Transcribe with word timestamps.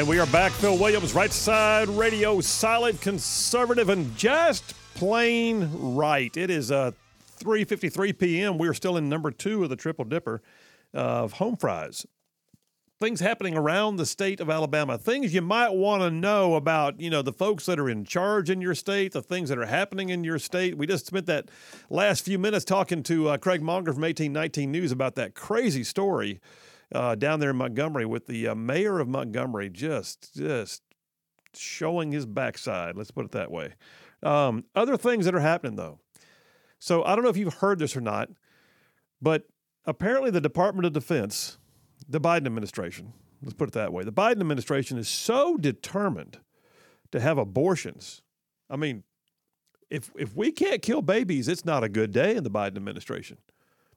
And 0.00 0.08
we 0.08 0.18
are 0.18 0.26
back. 0.28 0.52
Phil 0.52 0.78
Williams, 0.78 1.12
Right 1.12 1.30
Side 1.30 1.90
Radio, 1.90 2.40
solid, 2.40 3.02
conservative, 3.02 3.90
and 3.90 4.16
just 4.16 4.72
plain 4.94 5.68
right. 5.74 6.34
It 6.38 6.48
is 6.48 6.72
uh, 6.72 6.92
3.53 7.38 8.18
p.m. 8.18 8.56
We 8.56 8.66
are 8.68 8.72
still 8.72 8.96
in 8.96 9.10
number 9.10 9.30
two 9.30 9.62
of 9.62 9.68
the 9.68 9.76
Triple 9.76 10.06
Dipper 10.06 10.40
of 10.94 11.34
home 11.34 11.58
fries. 11.58 12.06
Things 12.98 13.20
happening 13.20 13.54
around 13.54 13.96
the 13.96 14.06
state 14.06 14.40
of 14.40 14.48
Alabama. 14.48 14.96
Things 14.96 15.34
you 15.34 15.42
might 15.42 15.74
want 15.74 16.00
to 16.02 16.10
know 16.10 16.54
about, 16.54 16.98
you 16.98 17.10
know, 17.10 17.20
the 17.20 17.34
folks 17.34 17.66
that 17.66 17.78
are 17.78 17.90
in 17.90 18.06
charge 18.06 18.48
in 18.48 18.62
your 18.62 18.74
state, 18.74 19.12
the 19.12 19.20
things 19.20 19.50
that 19.50 19.58
are 19.58 19.66
happening 19.66 20.08
in 20.08 20.24
your 20.24 20.38
state. 20.38 20.78
We 20.78 20.86
just 20.86 21.04
spent 21.04 21.26
that 21.26 21.50
last 21.90 22.24
few 22.24 22.38
minutes 22.38 22.64
talking 22.64 23.02
to 23.02 23.28
uh, 23.28 23.36
Craig 23.36 23.60
Monger 23.60 23.92
from 23.92 24.00
1819 24.00 24.72
News 24.72 24.92
about 24.92 25.14
that 25.16 25.34
crazy 25.34 25.84
story 25.84 26.40
uh, 26.94 27.14
down 27.14 27.40
there 27.40 27.50
in 27.50 27.56
Montgomery 27.56 28.06
with 28.06 28.26
the 28.26 28.48
uh, 28.48 28.54
mayor 28.54 28.98
of 28.98 29.08
Montgomery 29.08 29.70
just 29.70 30.34
just 30.34 30.82
showing 31.54 32.12
his 32.12 32.26
backside. 32.26 32.96
Let's 32.96 33.10
put 33.10 33.24
it 33.24 33.32
that 33.32 33.50
way. 33.50 33.74
Um, 34.22 34.64
other 34.74 34.96
things 34.96 35.24
that 35.24 35.34
are 35.34 35.40
happening 35.40 35.76
though. 35.76 35.98
So 36.78 37.04
I 37.04 37.14
don't 37.14 37.24
know 37.24 37.30
if 37.30 37.36
you've 37.36 37.54
heard 37.54 37.78
this 37.78 37.96
or 37.96 38.00
not, 38.00 38.28
but 39.20 39.44
apparently 39.84 40.30
the 40.30 40.40
Department 40.40 40.86
of 40.86 40.92
Defense, 40.92 41.58
the 42.08 42.20
Biden 42.20 42.46
administration, 42.46 43.12
let's 43.42 43.54
put 43.54 43.68
it 43.68 43.74
that 43.74 43.92
way, 43.92 44.04
the 44.04 44.12
Biden 44.12 44.40
administration 44.40 44.98
is 44.98 45.08
so 45.08 45.56
determined 45.56 46.38
to 47.12 47.20
have 47.20 47.38
abortions. 47.38 48.22
I 48.68 48.76
mean, 48.76 49.02
if 49.90 50.10
if 50.16 50.36
we 50.36 50.52
can't 50.52 50.82
kill 50.82 51.02
babies, 51.02 51.48
it's 51.48 51.64
not 51.64 51.82
a 51.84 51.88
good 51.88 52.12
day 52.12 52.36
in 52.36 52.44
the 52.44 52.50
Biden 52.50 52.76
administration 52.76 53.38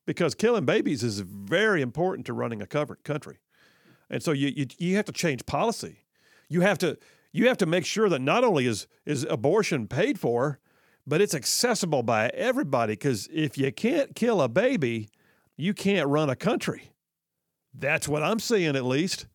because 0.06 0.36
killing 0.36 0.66
babies 0.66 1.04
is 1.04 1.20
very 1.20 1.82
important 1.82 2.26
to 2.26 2.34
running 2.34 2.62
a 2.62 2.68
covered 2.68 3.04
country. 3.04 3.38
And 4.10 4.22
so 4.22 4.32
you, 4.32 4.52
you 4.56 4.68
you 4.78 4.96
have 4.96 5.06
to 5.06 5.12
change 5.12 5.46
policy. 5.46 6.06
You 6.50 6.62
have 6.62 6.78
to 6.80 6.98
you 7.32 7.48
have 7.48 7.58
to 7.58 7.66
make 7.66 7.86
sure 7.86 8.10
that 8.10 8.22
not 8.22 8.44
only 8.44 8.68
is 8.68 8.88
is 9.06 9.26
abortion 9.30 9.88
paid 9.88 10.20
for, 10.20 10.60
but 11.08 11.22
it's 11.22 11.34
accessible 11.34 12.04
by 12.04 12.28
everybody 12.30 12.94
because 12.94 13.28
if 13.32 13.58
you 13.58 13.72
can't 13.72 14.16
kill 14.16 14.42
a 14.42 14.50
baby, 14.50 15.10
you 15.58 15.74
can't 15.74 16.08
run 16.08 16.30
a 16.30 16.36
country. 16.36 16.92
That's 17.74 18.08
what 18.08 18.24
I'm 18.24 18.40
seeing 18.40 18.76
at 18.76 18.86
least. 18.86 19.26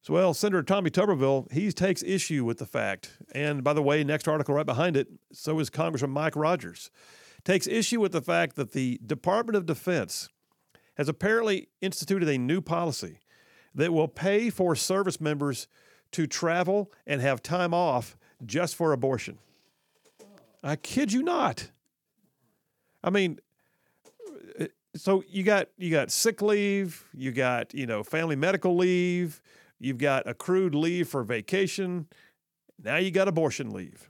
So, 0.00 0.12
well, 0.12 0.34
Senator 0.34 0.62
Tommy 0.62 0.90
Tuberville, 0.90 1.50
he 1.50 1.72
takes 1.72 2.02
issue 2.02 2.44
with 2.44 2.58
the 2.58 2.66
fact. 2.66 3.12
And 3.34 3.64
by 3.64 3.72
the 3.72 3.82
way, 3.82 4.04
next 4.04 4.28
article 4.28 4.54
right 4.54 4.66
behind 4.66 4.98
it, 4.98 5.08
so 5.32 5.58
is 5.60 5.70
Congressman 5.70 6.10
Mike 6.10 6.36
Rogers 6.36 6.90
takes 7.44 7.66
issue 7.66 8.00
with 8.00 8.12
the 8.12 8.22
fact 8.22 8.56
that 8.56 8.72
the 8.72 9.00
Department 9.04 9.56
of 9.56 9.66
Defense 9.66 10.28
has 10.96 11.08
apparently 11.08 11.68
instituted 11.80 12.28
a 12.28 12.38
new 12.38 12.60
policy 12.60 13.18
that 13.74 13.92
will 13.92 14.08
pay 14.08 14.50
for 14.50 14.74
service 14.76 15.20
members 15.20 15.66
to 16.12 16.26
travel 16.26 16.92
and 17.06 17.20
have 17.20 17.42
time 17.42 17.74
off 17.74 18.16
just 18.46 18.76
for 18.76 18.92
abortion. 18.92 19.38
I 20.62 20.76
kid 20.76 21.12
you 21.12 21.22
not. 21.22 21.70
I 23.02 23.10
mean, 23.10 23.40
so 24.96 25.24
you 25.28 25.42
got 25.42 25.68
you 25.76 25.90
got 25.90 26.10
sick 26.10 26.40
leave, 26.40 27.04
you 27.12 27.32
got 27.32 27.74
you 27.74 27.86
know 27.86 28.02
family 28.02 28.36
medical 28.36 28.76
leave, 28.76 29.42
you've 29.78 29.98
got 29.98 30.26
accrued 30.28 30.74
leave 30.74 31.08
for 31.08 31.22
vacation. 31.22 32.06
Now 32.82 32.96
you 32.96 33.10
got 33.10 33.28
abortion 33.28 33.70
leave. 33.70 34.08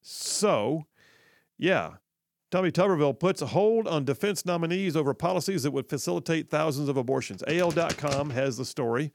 So, 0.00 0.86
yeah, 1.58 1.94
Tommy 2.50 2.70
Tuberville 2.70 3.18
puts 3.18 3.42
a 3.42 3.46
hold 3.46 3.86
on 3.86 4.06
defense 4.06 4.46
nominees 4.46 4.96
over 4.96 5.12
policies 5.12 5.64
that 5.64 5.70
would 5.70 5.88
facilitate 5.88 6.48
thousands 6.48 6.88
of 6.88 6.96
abortions. 6.96 7.42
AL.com 7.46 8.30
has 8.30 8.56
the 8.56 8.64
story 8.64 9.12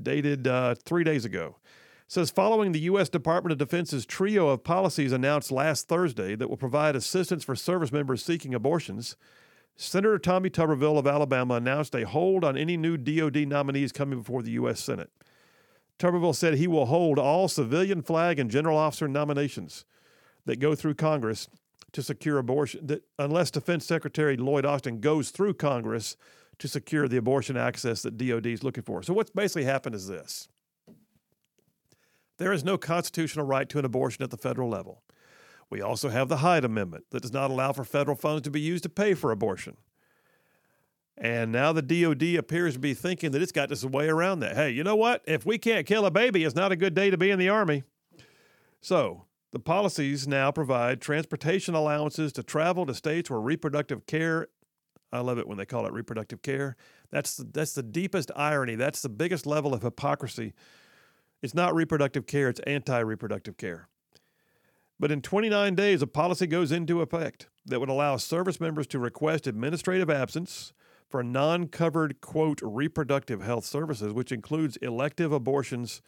dated 0.00 0.48
uh, 0.48 0.74
three 0.84 1.04
days 1.04 1.24
ago. 1.24 1.58
It 2.06 2.12
says 2.12 2.30
following 2.30 2.72
the 2.72 2.80
U.S. 2.80 3.08
Department 3.08 3.52
of 3.52 3.58
Defense's 3.58 4.04
trio 4.04 4.48
of 4.48 4.64
policies 4.64 5.12
announced 5.12 5.52
last 5.52 5.86
Thursday 5.86 6.34
that 6.34 6.50
will 6.50 6.56
provide 6.56 6.96
assistance 6.96 7.44
for 7.44 7.54
service 7.54 7.92
members 7.92 8.24
seeking 8.24 8.52
abortions, 8.52 9.16
Senator 9.76 10.18
Tommy 10.18 10.50
Tuberville 10.50 10.98
of 10.98 11.06
Alabama 11.06 11.54
announced 11.54 11.94
a 11.94 12.04
hold 12.04 12.44
on 12.44 12.58
any 12.58 12.76
new 12.76 12.96
DoD 12.96 13.46
nominees 13.46 13.92
coming 13.92 14.18
before 14.18 14.42
the 14.42 14.50
U.S. 14.52 14.80
Senate. 14.80 15.10
Tuberville 16.00 16.34
said 16.34 16.54
he 16.54 16.66
will 16.66 16.86
hold 16.86 17.16
all 17.16 17.46
civilian 17.46 18.02
flag 18.02 18.40
and 18.40 18.50
general 18.50 18.76
officer 18.76 19.06
nominations 19.06 19.84
that 20.46 20.58
go 20.58 20.74
through 20.74 20.94
Congress 20.94 21.48
to 21.92 22.02
secure 22.02 22.38
abortion, 22.38 22.86
that 22.86 23.04
unless 23.18 23.50
Defense 23.50 23.86
Secretary 23.86 24.36
Lloyd 24.36 24.64
Austin 24.64 25.00
goes 25.00 25.30
through 25.30 25.54
Congress 25.54 26.16
to 26.58 26.68
secure 26.68 27.08
the 27.08 27.16
abortion 27.16 27.56
access 27.56 28.02
that 28.02 28.16
DOD 28.16 28.46
is 28.46 28.62
looking 28.62 28.84
for. 28.84 29.02
So, 29.02 29.12
what's 29.12 29.30
basically 29.30 29.64
happened 29.64 29.94
is 29.94 30.06
this 30.06 30.48
there 32.38 32.52
is 32.52 32.64
no 32.64 32.78
constitutional 32.78 33.46
right 33.46 33.68
to 33.68 33.78
an 33.78 33.84
abortion 33.84 34.22
at 34.22 34.30
the 34.30 34.36
federal 34.36 34.68
level. 34.68 35.02
We 35.70 35.80
also 35.80 36.08
have 36.08 36.28
the 36.28 36.38
Hyde 36.38 36.64
Amendment 36.64 37.04
that 37.10 37.22
does 37.22 37.32
not 37.32 37.50
allow 37.50 37.72
for 37.72 37.84
federal 37.84 38.16
funds 38.16 38.42
to 38.42 38.50
be 38.50 38.60
used 38.60 38.82
to 38.82 38.88
pay 38.88 39.14
for 39.14 39.30
abortion. 39.30 39.76
And 41.16 41.52
now 41.52 41.72
the 41.72 41.82
DOD 41.82 42.36
appears 42.36 42.74
to 42.74 42.80
be 42.80 42.94
thinking 42.94 43.30
that 43.30 43.42
it's 43.42 43.52
got 43.52 43.68
this 43.68 43.84
way 43.84 44.08
around 44.08 44.40
that. 44.40 44.56
Hey, 44.56 44.70
you 44.70 44.82
know 44.82 44.96
what? 44.96 45.22
If 45.26 45.46
we 45.46 45.58
can't 45.58 45.86
kill 45.86 46.04
a 46.04 46.10
baby, 46.10 46.44
it's 46.44 46.54
not 46.54 46.72
a 46.72 46.76
good 46.76 46.94
day 46.94 47.10
to 47.10 47.16
be 47.16 47.30
in 47.30 47.38
the 47.38 47.48
Army. 47.48 47.84
So 48.80 49.24
the 49.52 49.58
policies 49.58 50.26
now 50.26 50.50
provide 50.50 51.00
transportation 51.00 51.74
allowances 51.74 52.32
to 52.32 52.42
travel 52.42 52.86
to 52.86 52.94
states 52.94 53.30
where 53.30 53.40
reproductive 53.40 54.06
care 54.06 54.48
I 55.12 55.20
love 55.20 55.38
it 55.38 55.46
when 55.46 55.58
they 55.58 55.66
call 55.66 55.86
it 55.86 55.92
reproductive 55.92 56.40
care. 56.40 56.74
That's 57.10 57.36
the, 57.36 57.44
that's 57.44 57.74
the 57.74 57.82
deepest 57.82 58.30
irony. 58.34 58.76
That's 58.76 59.02
the 59.02 59.10
biggest 59.10 59.46
level 59.46 59.74
of 59.74 59.82
hypocrisy. 59.82 60.54
It's 61.42 61.54
not 61.54 61.74
reproductive 61.74 62.26
care, 62.26 62.48
it's 62.48 62.60
anti-reproductive 62.60 63.56
care. 63.56 63.88
But 64.98 65.10
in 65.10 65.20
29 65.20 65.74
days, 65.74 66.00
a 66.00 66.06
policy 66.06 66.46
goes 66.46 66.72
into 66.72 67.02
effect 67.02 67.48
that 67.66 67.80
would 67.80 67.88
allow 67.88 68.16
service 68.16 68.60
members 68.60 68.86
to 68.88 68.98
request 68.98 69.46
administrative 69.46 70.08
absence 70.08 70.72
for 71.10 71.22
non 71.22 71.66
covered, 71.68 72.20
quote, 72.20 72.60
reproductive 72.62 73.42
health 73.42 73.66
services, 73.66 74.12
which 74.12 74.32
includes 74.32 74.76
elective 74.78 75.32
abortions 75.32 76.00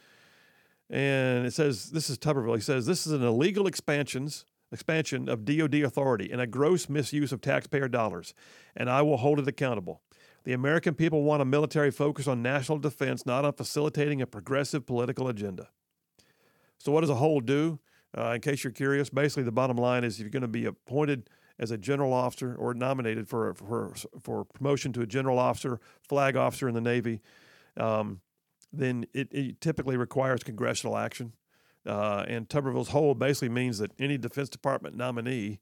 and 0.91 1.47
it 1.47 1.53
says 1.53 1.91
this 1.91 2.11
is 2.11 2.19
Tuberville. 2.19 2.55
He 2.55 2.61
says 2.61 2.87
this 2.87 3.07
is 3.07 3.13
an 3.13 3.23
illegal 3.23 3.67
expansions 3.67 4.45
expansion 4.73 5.29
of 5.29 5.45
DoD 5.45 5.77
authority 5.77 6.31
and 6.33 6.41
a 6.41 6.47
gross 6.47 6.89
misuse 6.89 7.33
of 7.33 7.41
taxpayer 7.41 7.89
dollars, 7.89 8.35
and 8.77 8.91
I 8.91 9.03
will 9.03 9.19
hold 9.19 9.39
it 9.39 9.49
accountable. 9.49 10.03
The 10.45 10.53
American 10.53 10.95
people 10.95 11.23
want 11.23 11.41
a 11.41 11.47
military 11.47 11.91
focus 11.91 12.29
on 12.29 12.43
national 12.43 12.79
defense, 12.79 13.25
not 13.25 13.45
on 13.47 13.55
facilitating 13.55 14.21
a 14.21 14.27
progressive 14.27 14.85
political 14.85 15.29
agenda. 15.29 15.69
So, 16.79 16.93
what 16.93 17.01
does 17.01 17.11
a 17.11 17.15
hold 17.15 17.47
do? 17.47 17.79
Uh, 18.17 18.33
in 18.33 18.41
case 18.41 18.63
you're 18.63 18.73
curious, 18.73 19.09
basically 19.09 19.43
the 19.43 19.53
bottom 19.53 19.77
line 19.77 20.05
is 20.05 20.17
if 20.17 20.21
you're 20.21 20.31
going 20.31 20.43
to 20.43 20.49
be 20.49 20.67
appointed 20.67 21.31
as 21.59 21.71
a 21.71 21.79
general 21.79 22.13
officer 22.13 22.55
or 22.55 22.75
nominated 22.75 23.27
for 23.27 23.55
for 23.55 23.95
for 24.21 24.45
promotion 24.45 24.93
to 24.93 25.01
a 25.01 25.07
general 25.07 25.39
officer, 25.39 25.81
flag 26.07 26.37
officer 26.37 26.69
in 26.69 26.75
the 26.75 26.81
Navy, 26.81 27.23
um, 27.77 28.21
then 28.79 29.07
it, 29.13 29.29
it 29.33 29.61
typically 29.61 29.97
requires 29.97 30.43
congressional 30.43 30.97
action. 30.97 31.33
Uh, 31.87 32.25
and 32.27 32.49
Tuberville's 32.49 32.89
hold 32.89 33.19
basically 33.19 33.51
means 33.51 33.79
that 33.79 33.93
any 33.99 34.17
Defense 34.17 34.49
Department 34.49 34.97
nominee, 34.97 35.61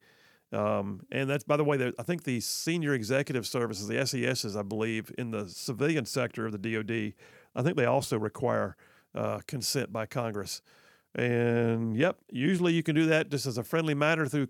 um, 0.52 1.00
and 1.10 1.28
that's 1.28 1.44
by 1.44 1.56
the 1.56 1.64
way, 1.64 1.92
I 1.98 2.02
think 2.02 2.24
the 2.24 2.40
senior 2.40 2.94
executive 2.94 3.46
services, 3.46 3.88
the 3.88 4.06
SESs, 4.06 4.56
I 4.56 4.62
believe, 4.62 5.12
in 5.18 5.30
the 5.30 5.48
civilian 5.48 6.04
sector 6.04 6.46
of 6.46 6.52
the 6.52 6.58
DoD, 6.58 7.14
I 7.54 7.62
think 7.62 7.76
they 7.76 7.86
also 7.86 8.18
require 8.18 8.76
uh, 9.14 9.40
consent 9.46 9.92
by 9.92 10.06
Congress. 10.06 10.62
And 11.14 11.96
yep, 11.96 12.18
usually 12.30 12.72
you 12.72 12.82
can 12.82 12.94
do 12.94 13.06
that 13.06 13.30
just 13.30 13.46
as 13.46 13.58
a 13.58 13.64
friendly 13.64 13.94
matter 13.94 14.26
through, 14.26 14.48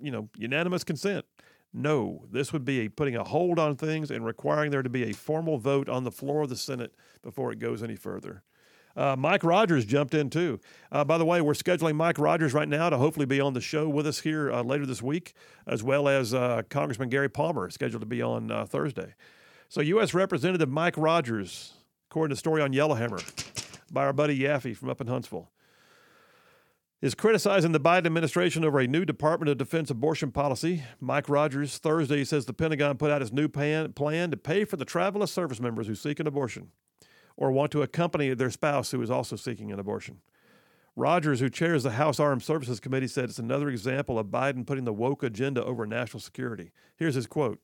you 0.00 0.10
know, 0.10 0.28
unanimous 0.36 0.82
consent. 0.82 1.24
No, 1.74 2.26
this 2.30 2.52
would 2.52 2.64
be 2.64 2.80
a, 2.80 2.88
putting 2.88 3.16
a 3.16 3.24
hold 3.24 3.58
on 3.58 3.76
things 3.76 4.10
and 4.10 4.24
requiring 4.24 4.70
there 4.70 4.82
to 4.82 4.90
be 4.90 5.04
a 5.04 5.12
formal 5.12 5.58
vote 5.58 5.88
on 5.88 6.04
the 6.04 6.10
floor 6.10 6.42
of 6.42 6.50
the 6.50 6.56
Senate 6.56 6.94
before 7.22 7.50
it 7.50 7.58
goes 7.58 7.82
any 7.82 7.96
further. 7.96 8.42
Uh, 8.94 9.16
Mike 9.18 9.42
Rogers 9.42 9.86
jumped 9.86 10.12
in 10.12 10.28
too. 10.28 10.60
Uh, 10.90 11.02
by 11.02 11.16
the 11.16 11.24
way, 11.24 11.40
we're 11.40 11.54
scheduling 11.54 11.94
Mike 11.94 12.18
Rogers 12.18 12.52
right 12.52 12.68
now 12.68 12.90
to 12.90 12.98
hopefully 12.98 13.24
be 13.24 13.40
on 13.40 13.54
the 13.54 13.60
show 13.60 13.88
with 13.88 14.06
us 14.06 14.20
here 14.20 14.52
uh, 14.52 14.62
later 14.62 14.84
this 14.84 15.00
week, 15.00 15.32
as 15.66 15.82
well 15.82 16.08
as 16.08 16.34
uh, 16.34 16.62
Congressman 16.68 17.08
Gary 17.08 17.30
Palmer, 17.30 17.70
scheduled 17.70 18.02
to 18.02 18.06
be 18.06 18.20
on 18.20 18.50
uh, 18.50 18.66
Thursday. 18.66 19.14
So, 19.70 19.80
U.S. 19.80 20.12
Representative 20.12 20.68
Mike 20.68 20.98
Rogers, 20.98 21.72
according 22.10 22.34
to 22.34 22.34
a 22.34 22.38
story 22.38 22.60
on 22.60 22.74
Yellowhammer 22.74 23.20
by 23.90 24.04
our 24.04 24.12
buddy 24.12 24.38
Yaffe 24.38 24.76
from 24.76 24.90
up 24.90 25.00
in 25.00 25.06
Huntsville, 25.06 25.50
is 27.02 27.16
criticizing 27.16 27.72
the 27.72 27.80
Biden 27.80 28.06
administration 28.06 28.64
over 28.64 28.78
a 28.78 28.86
new 28.86 29.04
Department 29.04 29.50
of 29.50 29.58
Defense 29.58 29.90
abortion 29.90 30.30
policy. 30.30 30.84
Mike 31.00 31.28
Rogers 31.28 31.78
Thursday 31.78 32.22
says 32.22 32.46
the 32.46 32.52
Pentagon 32.52 32.96
put 32.96 33.10
out 33.10 33.20
its 33.20 33.32
new 33.32 33.48
plan, 33.48 33.92
plan 33.92 34.30
to 34.30 34.36
pay 34.36 34.64
for 34.64 34.76
the 34.76 34.84
travel 34.84 35.20
of 35.20 35.28
service 35.28 35.60
members 35.60 35.88
who 35.88 35.96
seek 35.96 36.20
an 36.20 36.28
abortion 36.28 36.70
or 37.36 37.50
want 37.50 37.72
to 37.72 37.82
accompany 37.82 38.32
their 38.34 38.50
spouse 38.50 38.92
who 38.92 39.02
is 39.02 39.10
also 39.10 39.34
seeking 39.34 39.72
an 39.72 39.80
abortion. 39.80 40.18
Rogers, 40.94 41.40
who 41.40 41.50
chairs 41.50 41.82
the 41.82 41.92
House 41.92 42.20
Armed 42.20 42.44
Services 42.44 42.78
Committee, 42.78 43.08
said 43.08 43.24
it's 43.24 43.38
another 43.38 43.68
example 43.68 44.16
of 44.16 44.28
Biden 44.28 44.64
putting 44.64 44.84
the 44.84 44.92
woke 44.92 45.24
agenda 45.24 45.64
over 45.64 45.86
national 45.86 46.20
security. 46.20 46.70
Here's 46.96 47.16
his 47.16 47.26
quote 47.26 47.58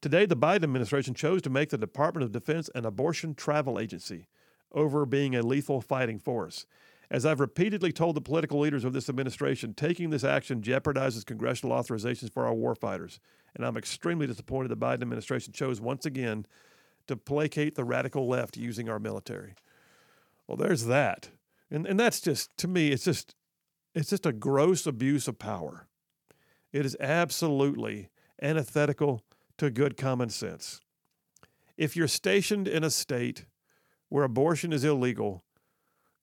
Today, 0.00 0.24
the 0.24 0.36
Biden 0.36 0.62
administration 0.62 1.12
chose 1.12 1.42
to 1.42 1.50
make 1.50 1.68
the 1.68 1.76
Department 1.76 2.24
of 2.24 2.32
Defense 2.32 2.70
an 2.74 2.86
abortion 2.86 3.34
travel 3.34 3.78
agency 3.78 4.28
over 4.72 5.04
being 5.04 5.34
a 5.36 5.42
lethal 5.42 5.82
fighting 5.82 6.18
force. 6.18 6.64
As 7.10 7.26
I've 7.26 7.40
repeatedly 7.40 7.92
told 7.92 8.14
the 8.14 8.20
political 8.20 8.60
leaders 8.60 8.84
of 8.84 8.92
this 8.92 9.08
administration, 9.08 9.74
taking 9.74 10.10
this 10.10 10.22
action 10.22 10.62
jeopardizes 10.62 11.26
congressional 11.26 11.76
authorizations 11.76 12.32
for 12.32 12.46
our 12.46 12.54
warfighters. 12.54 13.18
And 13.56 13.66
I'm 13.66 13.76
extremely 13.76 14.28
disappointed 14.28 14.68
the 14.68 14.76
Biden 14.76 15.02
administration 15.02 15.52
chose 15.52 15.80
once 15.80 16.06
again 16.06 16.46
to 17.08 17.16
placate 17.16 17.74
the 17.74 17.84
radical 17.84 18.28
left 18.28 18.56
using 18.56 18.88
our 18.88 19.00
military. 19.00 19.54
Well, 20.46 20.56
there's 20.56 20.86
that. 20.86 21.30
And 21.70 21.86
and 21.86 21.98
that's 21.98 22.20
just 22.20 22.56
to 22.58 22.68
me, 22.68 22.92
it's 22.92 23.04
just 23.04 23.34
it's 23.94 24.10
just 24.10 24.26
a 24.26 24.32
gross 24.32 24.86
abuse 24.86 25.26
of 25.26 25.38
power. 25.38 25.88
It 26.72 26.86
is 26.86 26.96
absolutely 27.00 28.10
antithetical 28.40 29.22
to 29.58 29.70
good 29.70 29.96
common 29.96 30.30
sense. 30.30 30.80
If 31.76 31.96
you're 31.96 32.08
stationed 32.08 32.68
in 32.68 32.84
a 32.84 32.90
state 32.90 33.46
where 34.08 34.24
abortion 34.24 34.72
is 34.72 34.84
illegal, 34.84 35.44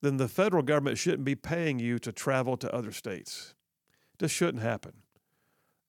then 0.02 0.18
the 0.18 0.28
federal 0.28 0.64
government 0.64 0.98
shouldn't 0.98 1.24
be 1.24 1.36
paying 1.36 1.80
you 1.80 2.00
to 2.00 2.12
travel 2.12 2.58
to 2.58 2.74
other 2.74 2.92
states. 2.92 3.56
This 4.20 4.32
shouldn't 4.32 4.64
happen. 4.64 4.94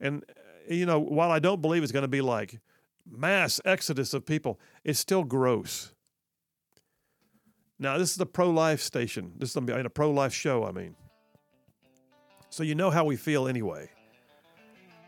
And, 0.00 0.24
uh, 0.28 0.74
you 0.74 0.86
know, 0.86 0.98
while 0.98 1.30
I 1.30 1.38
don't 1.38 1.60
believe 1.60 1.82
it's 1.82 1.92
going 1.92 2.02
to 2.02 2.08
be 2.08 2.20
like 2.20 2.60
mass 3.10 3.60
exodus 3.64 4.14
of 4.14 4.26
people, 4.26 4.58
it's 4.84 4.98
still 4.98 5.24
gross. 5.24 5.92
Now, 7.78 7.96
this 7.98 8.12
is 8.12 8.20
a 8.20 8.26
pro 8.26 8.50
life 8.50 8.80
station. 8.80 9.32
This 9.36 9.50
is 9.50 9.56
a, 9.56 9.60
a 9.60 9.90
pro 9.90 10.10
life 10.10 10.32
show, 10.32 10.64
I 10.64 10.72
mean. 10.72 10.96
So 12.50 12.62
you 12.62 12.74
know 12.74 12.90
how 12.90 13.04
we 13.04 13.16
feel 13.16 13.46
anyway. 13.46 13.90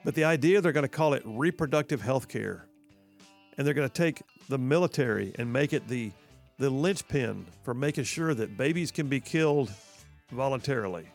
But 0.05 0.15
the 0.15 0.25
idea 0.25 0.61
they're 0.61 0.73
going 0.73 0.83
to 0.83 0.89
call 0.89 1.15
it 1.15 1.23
reproductive 1.25 2.01
health 2.01 2.29
care 2.29 2.67
and 3.57 3.67
they're 3.67 3.75
going 3.75 3.89
to 3.89 3.93
take 3.93 4.23
the 4.49 4.59
military 4.59 5.33
and 5.39 5.53
make 5.53 5.73
it 5.73 5.87
the, 5.89 6.13
the 6.61 6.69
linchpin 6.71 7.47
for 7.63 7.73
making 7.73 8.05
sure 8.05 8.35
that 8.35 8.57
babies 8.57 8.91
can 8.91 9.09
be 9.09 9.19
killed 9.19 9.73
voluntarily 10.31 11.07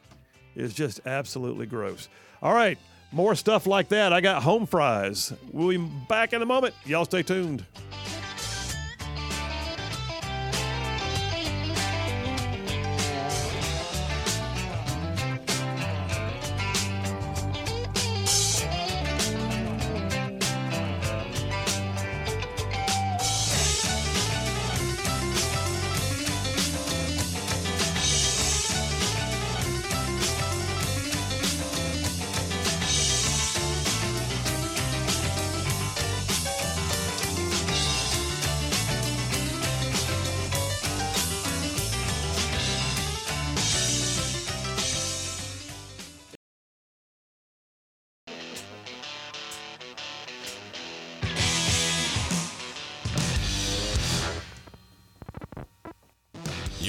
is 0.56 0.74
just 0.74 1.00
absolutely 1.06 1.68
gross. 1.68 2.10
All 2.42 2.54
right, 2.54 2.80
more 3.12 3.36
stuff 3.36 3.68
like 3.68 3.90
that. 3.90 4.12
I 4.12 4.22
got 4.22 4.42
home 4.42 4.66
fries. 4.66 5.32
We'll 5.54 5.70
be 5.70 5.78
back 6.10 6.34
in 6.34 6.42
a 6.42 6.46
moment. 6.46 6.74
Y'all 6.84 7.06
stay 7.06 7.22
tuned. 7.22 7.64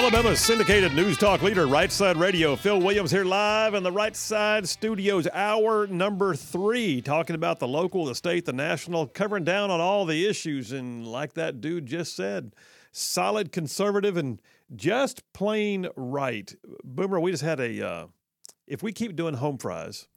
Alabama's 0.00 0.40
syndicated 0.40 0.94
news 0.94 1.18
talk 1.18 1.42
leader, 1.42 1.66
Right 1.66 1.92
Side 1.92 2.16
Radio. 2.16 2.56
Phil 2.56 2.80
Williams 2.80 3.10
here 3.10 3.22
live 3.22 3.74
in 3.74 3.82
the 3.82 3.92
Right 3.92 4.16
Side 4.16 4.66
Studios, 4.66 5.28
hour 5.30 5.86
number 5.86 6.34
three, 6.34 7.02
talking 7.02 7.36
about 7.36 7.58
the 7.58 7.68
local, 7.68 8.06
the 8.06 8.14
state, 8.14 8.46
the 8.46 8.52
national, 8.54 9.06
covering 9.08 9.44
down 9.44 9.70
on 9.70 9.78
all 9.78 10.06
the 10.06 10.26
issues. 10.26 10.72
And 10.72 11.06
like 11.06 11.34
that 11.34 11.60
dude 11.60 11.84
just 11.84 12.16
said, 12.16 12.54
solid 12.92 13.52
conservative 13.52 14.16
and 14.16 14.40
just 14.74 15.22
plain 15.34 15.86
right. 15.94 16.54
Boomer, 16.82 17.20
we 17.20 17.30
just 17.30 17.42
had 17.44 17.60
a, 17.60 17.86
uh, 17.86 18.06
if 18.66 18.82
we 18.82 18.92
keep 18.94 19.14
doing 19.16 19.34
home 19.34 19.58
fries, 19.58 20.08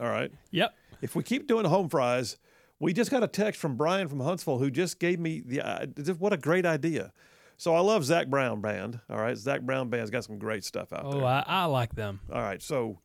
all 0.00 0.08
right, 0.08 0.32
Yep. 0.50 0.74
if 1.00 1.14
we 1.14 1.22
keep 1.22 1.46
doing 1.46 1.64
home 1.64 1.88
fries, 1.88 2.38
we 2.80 2.92
just 2.92 3.12
got 3.12 3.22
a 3.22 3.28
text 3.28 3.60
from 3.60 3.76
Brian 3.76 4.08
from 4.08 4.18
Huntsville 4.18 4.58
who 4.58 4.68
just 4.68 4.98
gave 4.98 5.20
me 5.20 5.40
the 5.46 5.60
uh, 5.60 5.86
what 6.18 6.32
a 6.32 6.36
great 6.36 6.66
idea. 6.66 7.12
So 7.58 7.74
I 7.74 7.80
love 7.80 8.04
Zac 8.04 8.28
Brown 8.28 8.60
band. 8.60 9.00
All 9.10 9.18
right, 9.18 9.36
Zac 9.36 9.60
Brown 9.62 9.90
band's 9.90 10.10
got 10.10 10.24
some 10.24 10.38
great 10.38 10.64
stuff 10.64 10.92
out 10.92 11.02
Oh, 11.04 11.18
there. 11.18 11.24
I, 11.26 11.44
I 11.46 11.64
like 11.66 11.94
them. 11.94 12.20
All 12.32 12.40
right, 12.40 12.62
so 12.62 13.00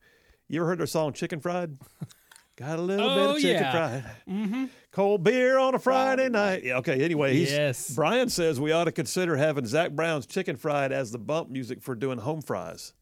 you 0.48 0.60
ever 0.60 0.68
heard 0.70 0.78
their 0.78 0.86
song 0.86 1.12
"Chicken 1.12 1.40
Fried"? 1.40 1.76
Got 2.56 2.78
a 2.78 2.82
little 2.82 3.08
bit 3.08 3.18
Oh, 3.18 3.30
of 3.34 3.42
chicken 3.42 3.62
yeah. 3.62 3.72
fried. 3.72 4.04
Mm-hmm. 4.28 4.64
Cold 4.92 5.24
beer 5.24 5.58
on 5.58 5.74
a 5.74 5.78
Friday 5.80 6.28
night. 6.28 6.62
Yeah, 6.62 6.76
okay. 6.76 7.04
Anyway, 7.04 7.36
Yes. 7.38 7.92
Brian 7.96 8.28
says 8.28 8.60
we 8.60 8.70
ought 8.70 8.84
to 8.84 8.92
consider 8.92 9.36
having 9.36 9.66
Zac 9.66 9.90
Brown's 9.90 10.24
"Chicken 10.24 10.54
Fried" 10.54 10.92
as 10.92 11.10
the 11.10 11.18
bump 11.18 11.50
music 11.50 11.82
for 11.82 11.96
doing 11.96 12.18
home 12.18 12.40
fries. 12.42 12.92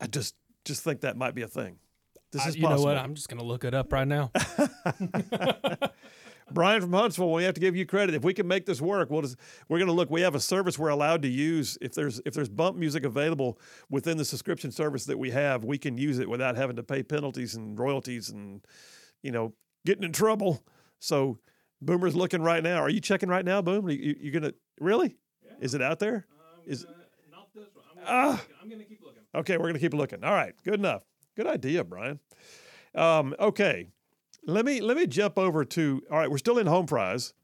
I 0.00 0.06
just 0.06 0.36
just 0.64 0.82
think 0.82 1.02
that 1.02 1.18
might 1.18 1.34
be 1.34 1.42
a 1.42 1.46
thing. 1.48 1.76
This 2.32 2.46
I- 2.46 2.48
is 2.48 2.56
you 2.56 2.62
know 2.62 2.80
what? 2.80 2.96
I'm 2.96 3.14
just 3.14 3.28
gonna 3.28 3.42
look 3.44 3.62
it 3.64 3.74
up 3.74 3.92
right 3.92 4.08
now. 4.08 4.30
Brian 6.52 6.80
from 6.80 6.92
Huntsville, 6.92 7.32
we 7.32 7.42
have 7.44 7.54
to 7.54 7.60
give 7.60 7.74
you 7.74 7.84
credit. 7.84 8.14
If 8.14 8.22
we 8.22 8.32
can 8.32 8.46
make 8.46 8.66
this 8.66 8.80
work, 8.80 9.10
we'll 9.10 9.22
just, 9.22 9.36
we're 9.68 9.78
going 9.78 9.88
to 9.88 9.92
look. 9.92 10.10
We 10.10 10.20
have 10.20 10.36
a 10.36 10.40
service 10.40 10.78
we're 10.78 10.90
allowed 10.90 11.22
to 11.22 11.28
use. 11.28 11.76
If 11.80 11.94
there's 11.94 12.20
if 12.24 12.34
there's 12.34 12.48
bump 12.48 12.76
music 12.76 13.04
available 13.04 13.58
within 13.90 14.16
the 14.16 14.24
subscription 14.24 14.70
service 14.70 15.06
that 15.06 15.18
we 15.18 15.30
have, 15.32 15.64
we 15.64 15.76
can 15.76 15.98
use 15.98 16.18
it 16.18 16.28
without 16.28 16.56
having 16.56 16.76
to 16.76 16.82
pay 16.82 17.02
penalties 17.02 17.56
and 17.56 17.78
royalties 17.78 18.30
and 18.30 18.64
you 19.22 19.32
know 19.32 19.54
getting 19.84 20.04
in 20.04 20.12
trouble. 20.12 20.64
So 21.00 21.38
Boomer's 21.82 22.14
looking 22.14 22.42
right 22.42 22.62
now. 22.62 22.78
Are 22.78 22.90
you 22.90 23.00
checking 23.00 23.28
right 23.28 23.44
now, 23.44 23.60
Boom? 23.60 23.86
Are 23.86 23.90
you, 23.90 24.14
you 24.18 24.30
gonna 24.30 24.52
really? 24.80 25.16
Is 25.60 25.74
it 25.74 25.82
out 25.82 25.98
there? 25.98 26.26
Is 26.66 26.86
Not 27.30 27.52
this 27.54 27.68
one. 27.74 28.04
Ah. 28.06 28.42
I'm 28.62 28.68
gonna 28.68 28.84
keep 28.84 29.02
looking. 29.02 29.22
Okay, 29.36 29.58
we're 29.58 29.64
going 29.64 29.74
to 29.74 29.80
keep 29.80 29.92
looking. 29.92 30.24
All 30.24 30.32
right, 30.32 30.54
good 30.64 30.74
enough. 30.74 31.02
Good 31.36 31.46
idea, 31.46 31.84
Brian. 31.84 32.20
Um, 32.94 33.34
okay, 33.38 33.90
let 34.46 34.64
me 34.64 34.80
let 34.80 34.96
me 34.96 35.06
jump 35.06 35.38
over 35.38 35.64
to. 35.64 36.02
All 36.10 36.18
right, 36.18 36.30
we're 36.30 36.38
still 36.38 36.58
in 36.58 36.66
home 36.66 36.86
fries. 36.86 37.34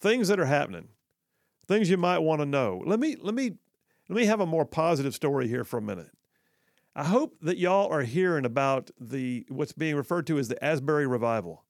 Things 0.00 0.28
that 0.28 0.40
are 0.40 0.46
happening, 0.46 0.88
things 1.66 1.90
you 1.90 1.96
might 1.96 2.18
want 2.18 2.40
to 2.40 2.46
know. 2.46 2.82
Let 2.86 2.98
me 2.98 3.16
let 3.20 3.34
me 3.34 3.52
let 4.08 4.16
me 4.16 4.24
have 4.26 4.40
a 4.40 4.46
more 4.46 4.64
positive 4.64 5.14
story 5.14 5.48
here 5.48 5.64
for 5.64 5.78
a 5.78 5.82
minute. 5.82 6.10
I 6.96 7.04
hope 7.04 7.36
that 7.42 7.58
y'all 7.58 7.92
are 7.92 8.02
hearing 8.02 8.44
about 8.44 8.90
the 8.98 9.46
what's 9.48 9.72
being 9.72 9.94
referred 9.94 10.26
to 10.28 10.38
as 10.38 10.48
the 10.48 10.62
Asbury 10.64 11.06
revival. 11.06 11.64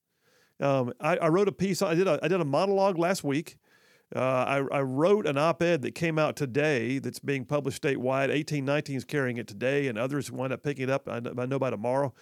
Um, 0.59 0.93
I, 0.99 1.17
I 1.17 1.27
wrote 1.27 1.47
a 1.47 1.51
piece. 1.51 1.81
I 1.81 1.93
did 1.93 2.07
a 2.07 2.19
I 2.23 2.27
did 2.27 2.41
a 2.41 2.45
monologue 2.45 2.97
last 2.97 3.23
week. 3.23 3.57
Uh, 4.15 4.19
I, 4.71 4.77
I 4.77 4.81
wrote 4.81 5.27
an 5.27 5.37
op-ed 5.37 5.83
that 5.83 5.93
came 5.93 6.17
out 6.17 6.35
today 6.35 6.97
that's 6.97 7.19
being 7.19 7.45
published 7.45 7.79
statewide. 7.79 8.29
1819 8.29 8.95
is 8.95 9.03
carrying 9.03 9.37
it 9.37 9.47
today, 9.47 9.87
and 9.87 9.99
others 9.99 10.31
wind 10.31 10.51
up 10.51 10.63
picking 10.63 10.85
it 10.85 10.89
up. 10.89 11.07
I 11.07 11.19
know, 11.19 11.33
I 11.37 11.45
know 11.45 11.59
by 11.59 11.69
tomorrow, 11.69 12.15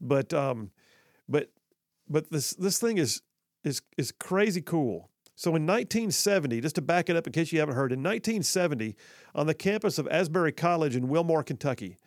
but 0.00 0.32
um, 0.32 0.70
but 1.28 1.50
but 2.08 2.30
this 2.30 2.50
this 2.52 2.78
thing 2.78 2.98
is 2.98 3.22
is 3.62 3.82
is 3.96 4.12
crazy 4.12 4.60
cool. 4.60 5.10
So 5.36 5.50
in 5.50 5.66
1970, 5.66 6.60
just 6.60 6.76
to 6.76 6.82
back 6.82 7.10
it 7.10 7.16
up 7.16 7.26
in 7.26 7.32
case 7.32 7.52
you 7.52 7.58
haven't 7.58 7.74
heard, 7.74 7.90
in 7.90 7.98
1970, 7.98 8.94
on 9.34 9.48
the 9.48 9.54
campus 9.54 9.98
of 9.98 10.06
Asbury 10.08 10.52
College 10.52 10.94
in 10.94 11.08
Wilmore, 11.08 11.42
Kentucky, 11.42 11.98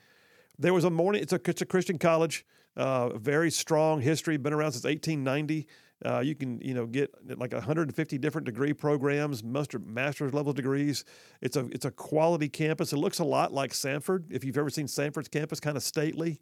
there 0.58 0.74
was 0.74 0.86
a 0.86 0.90
morning. 0.90 1.22
It's 1.22 1.34
a, 1.34 1.42
it's 1.46 1.62
a 1.62 1.66
Christian 1.66 1.98
college, 1.98 2.46
uh, 2.78 3.10
very 3.18 3.52
strong 3.52 4.00
history, 4.00 4.38
been 4.38 4.54
around 4.54 4.72
since 4.72 4.86
1890. 4.86 5.68
Uh, 6.06 6.20
you 6.20 6.36
can 6.36 6.62
you 6.62 6.76
know 6.76 6.86
get 6.86 7.12
like 7.38 7.52
150 7.52 8.18
different 8.20 8.46
degree 8.46 8.72
programs, 8.72 9.44
master 9.44 9.80
master's 9.80 10.34
level 10.34 10.54
degrees. 10.54 11.04
It's 11.42 11.58
a 11.58 11.66
it's 11.72 11.86
a 11.86 11.92
quality 11.92 12.50
campus. 12.50 12.94
It 12.94 12.98
looks 12.98 13.20
a 13.20 13.24
lot 13.24 13.52
like 13.52 13.72
Samford. 13.72 14.26
If 14.30 14.46
you've 14.46 14.58
ever 14.58 14.70
seen 14.70 14.86
Samford's 14.86 15.28
campus, 15.28 15.60
kind 15.60 15.76
of 15.76 15.84
stately. 15.84 16.40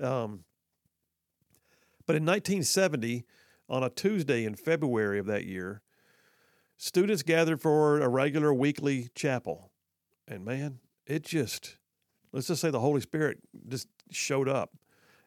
Um, 0.00 0.44
but 2.06 2.16
in 2.16 2.24
1970, 2.24 3.24
on 3.68 3.82
a 3.82 3.90
Tuesday 3.90 4.44
in 4.44 4.54
February 4.54 5.18
of 5.18 5.26
that 5.26 5.44
year, 5.44 5.82
students 6.76 7.22
gathered 7.22 7.60
for 7.60 8.00
a 8.00 8.08
regular 8.08 8.52
weekly 8.52 9.08
chapel, 9.14 9.70
and 10.28 10.44
man, 10.44 10.80
it 11.06 11.22
just 11.22 11.76
let's 12.32 12.48
just 12.48 12.60
say 12.60 12.70
the 12.70 12.80
Holy 12.80 13.00
Spirit 13.00 13.38
just 13.68 13.88
showed 14.10 14.48
up, 14.48 14.70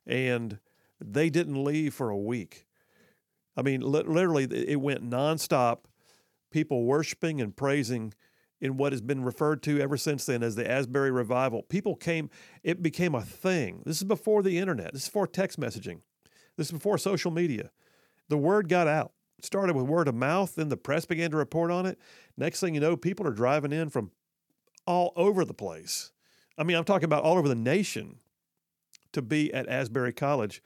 and 0.06 0.60
They 1.00 1.30
didn't 1.30 1.64
leave 1.64 1.94
for 1.94 2.10
a 2.10 2.18
week. 2.18 2.66
I 3.56 3.62
mean, 3.62 3.82
li- 3.82 4.04
literally, 4.04 4.46
it 4.46 4.82
went 4.82 5.08
nonstop. 5.08 5.80
People 6.52 6.86
worshiping 6.86 7.42
and 7.42 7.56
praising 7.56 8.14
in 8.60 8.78
what 8.78 8.92
has 8.94 9.02
been 9.02 9.24
referred 9.24 9.62
to 9.64 9.80
ever 9.80 9.98
since 9.98 10.26
then 10.26 10.42
as 10.42 10.56
the 10.56 10.70
Asbury 10.70 11.12
Revival. 11.12 11.62
People 11.64 11.96
came, 11.96 12.30
it 12.64 12.82
became 12.82 13.14
a 13.14 13.22
thing. 13.22 13.84
This 13.86 13.98
is 13.98 14.04
before 14.04 14.42
the 14.42 14.58
internet, 14.58 14.94
this 14.94 15.04
is 15.04 15.08
before 15.08 15.28
text 15.28 15.60
messaging, 15.60 16.02
this 16.58 16.68
is 16.68 16.74
before 16.74 16.98
social 16.98 17.32
media. 17.32 17.72
The 18.30 18.38
word 18.38 18.68
got 18.68 18.88
out. 18.88 19.14
It 19.38 19.46
started 19.46 19.76
with 19.76 19.86
word 19.86 20.08
of 20.08 20.16
mouth, 20.16 20.56
then 20.56 20.70
the 20.70 20.78
press 20.78 21.06
began 21.06 21.32
to 21.32 21.38
report 21.38 21.72
on 21.72 21.86
it. 21.86 22.00
Next 22.36 22.60
thing 22.60 22.74
you 22.74 22.82
know, 22.82 22.98
people 22.98 23.28
are 23.28 23.32
driving 23.32 23.72
in 23.72 23.90
from 23.90 24.12
all 24.86 25.14
over 25.16 25.46
the 25.46 25.54
place. 25.54 26.12
I 26.58 26.64
mean, 26.64 26.76
I'm 26.76 26.84
talking 26.84 27.06
about 27.06 27.24
all 27.24 27.38
over 27.38 27.48
the 27.48 27.56
nation 27.56 28.18
to 29.12 29.22
be 29.22 29.54
at 29.54 29.68
Asbury 29.68 30.14
College 30.14 30.64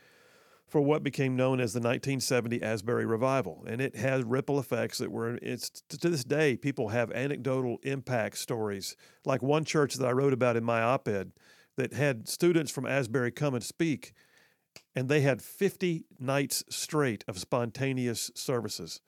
for 0.72 0.80
what 0.80 1.04
became 1.04 1.36
known 1.36 1.60
as 1.60 1.74
the 1.74 1.80
1970 1.80 2.64
Asbury 2.64 3.06
Revival. 3.06 3.66
And 3.68 3.82
it 3.82 3.98
has 3.98 4.24
ripple 4.24 4.58
effects 4.58 5.00
that 5.00 5.12
were, 5.12 5.38
it's 5.42 5.70
to 5.90 6.10
this 6.10 6.24
day, 6.24 6.56
people 6.56 6.90
have 6.90 7.12
anecdotal 7.12 7.78
impact 7.84 8.38
stories. 8.38 8.96
Like 9.26 9.44
one 9.44 9.66
church 9.66 9.96
that 9.96 10.08
I 10.08 10.14
wrote 10.14 10.32
about 10.32 10.56
in 10.56 10.64
my 10.64 10.82
op 10.82 11.10
ed 11.10 11.34
that 11.76 11.94
had 11.94 12.30
students 12.30 12.72
from 12.72 12.86
Asbury 12.86 13.32
come 13.32 13.54
and 13.54 13.64
speak, 13.64 14.14
and 14.96 15.10
they 15.10 15.22
had 15.22 15.42
50 15.42 16.06
nights 16.20 16.64
straight 16.70 17.24
of 17.28 17.40
spontaneous 17.40 18.32
services 18.36 19.02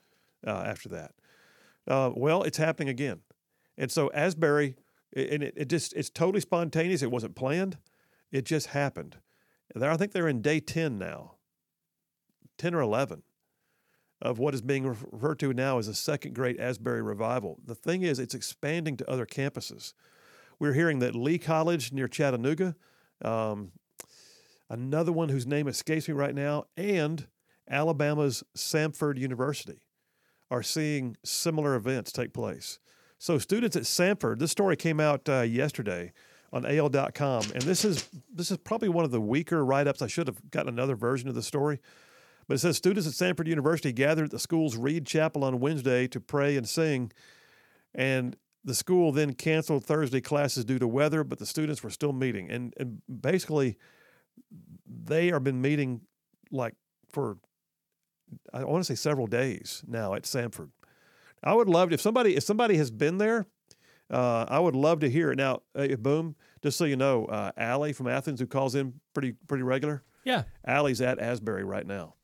uh, 0.46 0.64
after 0.66 0.90
that. 0.90 1.14
Uh, 1.88 2.12
well, 2.16 2.44
it's 2.44 2.58
happening 2.58 2.90
again. 2.90 3.22
And 3.78 3.92
so 3.92 4.12
Asbury, 4.14 4.76
and 5.16 5.44
it, 5.44 5.54
it 5.56 5.70
just, 5.70 5.94
it's 5.94 6.10
totally 6.10 6.42
spontaneous. 6.42 7.02
It 7.02 7.12
wasn't 7.12 7.36
planned. 7.36 7.78
It 8.32 8.46
just 8.46 8.68
happened. 8.68 9.18
There, 9.76 9.92
I 9.92 9.98
think 9.98 10.12
they're 10.12 10.28
in 10.28 10.42
day 10.42 10.60
10 10.60 10.98
now, 10.98 11.36
10 12.58 12.74
or 12.76 12.82
11 12.82 13.24
of 14.22 14.40
what 14.40 14.54
is 14.54 14.62
being 14.62 14.88
referred 14.88 15.38
to 15.40 15.54
now 15.54 15.78
as 15.78 15.88
a 15.88 15.94
second 15.94 16.34
great 16.34 16.60
Asbury 16.60 17.02
revival. 17.02 17.60
The 17.66 17.76
thing 17.76 18.04
is, 18.04 18.20
it's 18.20 18.34
expanding 18.34 18.96
to 18.98 19.10
other 19.10 19.26
campuses. 19.26 19.94
We're 20.60 20.74
hearing 20.74 21.00
that 21.00 21.14
Lee 21.14 21.38
College 21.38 21.92
near 21.92 22.08
Chattanooga, 22.08 22.76
um, 23.24 23.74
another 24.74 25.12
one 25.12 25.30
whose 25.30 25.46
name 25.46 25.68
escapes 25.68 26.08
me 26.08 26.16
right 26.16 26.34
now, 26.34 26.66
and 26.76 27.28
Alabama's 27.70 28.44
Samford 28.58 29.20
University 29.20 29.84
are 30.50 30.64
seeing 30.64 31.16
similar 31.24 31.76
events 31.76 32.12
take 32.12 32.34
place. 32.34 32.80
So, 33.20 33.38
students 33.38 33.76
at 33.76 33.84
Samford, 33.84 34.40
this 34.40 34.52
story 34.52 34.76
came 34.76 35.00
out 35.00 35.30
uh, 35.30 35.42
yesterday 35.42 36.12
on 36.52 36.66
AL.com, 36.66 37.44
and 37.54 37.62
this 37.62 37.86
is 37.86 38.10
this 38.34 38.52
is 38.52 38.58
probably 38.58 38.90
one 38.90 39.06
of 39.06 39.12
the 39.12 39.22
weaker 39.22 39.64
write-ups. 39.64 40.02
I 40.02 40.08
should 40.08 40.28
have 40.28 40.52
gotten 40.52 40.74
another 40.74 40.96
version 40.96 41.30
of 41.30 41.36
the 41.36 41.44
story, 41.44 41.80
but 42.48 42.56
it 42.56 42.58
says 42.58 42.76
students 42.76 43.08
at 43.08 43.14
Samford 43.14 43.48
University 43.48 43.94
gathered 43.94 44.26
at 44.26 44.32
the 44.32 44.40
school's 44.40 44.76
Reid 44.76 45.06
Chapel 45.06 45.44
on 45.44 45.60
Wednesday 45.60 46.08
to 46.08 46.20
pray 46.20 46.58
and 46.58 46.68
sing, 46.68 47.12
and 47.94 48.36
the 48.66 48.76
school 48.76 49.12
then 49.12 49.34
canceled 49.34 49.86
Thursday 49.86 50.22
classes 50.22 50.66
due 50.66 50.80
to 50.80 50.88
weather, 50.88 51.24
but 51.24 51.38
the 51.38 51.46
students 51.46 51.84
were 51.84 51.92
still 51.92 52.14
meeting, 52.14 52.50
and 52.50 52.74
and 52.78 53.02
basically 53.22 53.78
they 54.88 55.32
are 55.32 55.40
been 55.40 55.62
meeting 55.62 56.02
like 56.52 56.76
for 57.12 57.38
I 58.54 58.64
want 58.64 58.84
to 58.84 58.86
say 58.86 58.96
several 58.96 59.28
days 59.28 59.84
now 59.88 60.14
at 60.14 60.24
Samford. 60.24 60.70
I 61.44 61.54
would 61.54 61.68
love 61.70 61.90
to, 61.90 61.96
if 61.96 62.02
somebody 62.02 62.36
if 62.36 62.44
somebody 62.44 62.78
has 62.78 62.90
been 62.90 63.18
there, 63.18 63.46
uh, 64.10 64.46
I 64.48 64.60
would 64.60 64.76
love 64.76 65.00
to 65.02 65.10
hear 65.10 65.32
it. 65.32 65.38
Now, 65.38 65.62
uh, 65.76 65.88
boom, 65.98 66.36
just 66.62 66.78
so 66.78 66.86
you 66.86 66.96
know, 66.96 67.26
uh, 67.26 67.52
Allie 67.58 67.94
from 67.94 68.08
Athens, 68.08 68.40
who 68.40 68.48
calls 68.48 68.76
in 68.76 68.94
pretty 69.14 69.34
pretty 69.48 69.64
regular, 69.64 70.04
Yeah, 70.24 70.44
Allie's 70.66 71.02
at 71.02 71.20
Asbury 71.20 71.64
right 71.64 71.86
now. 71.86 72.16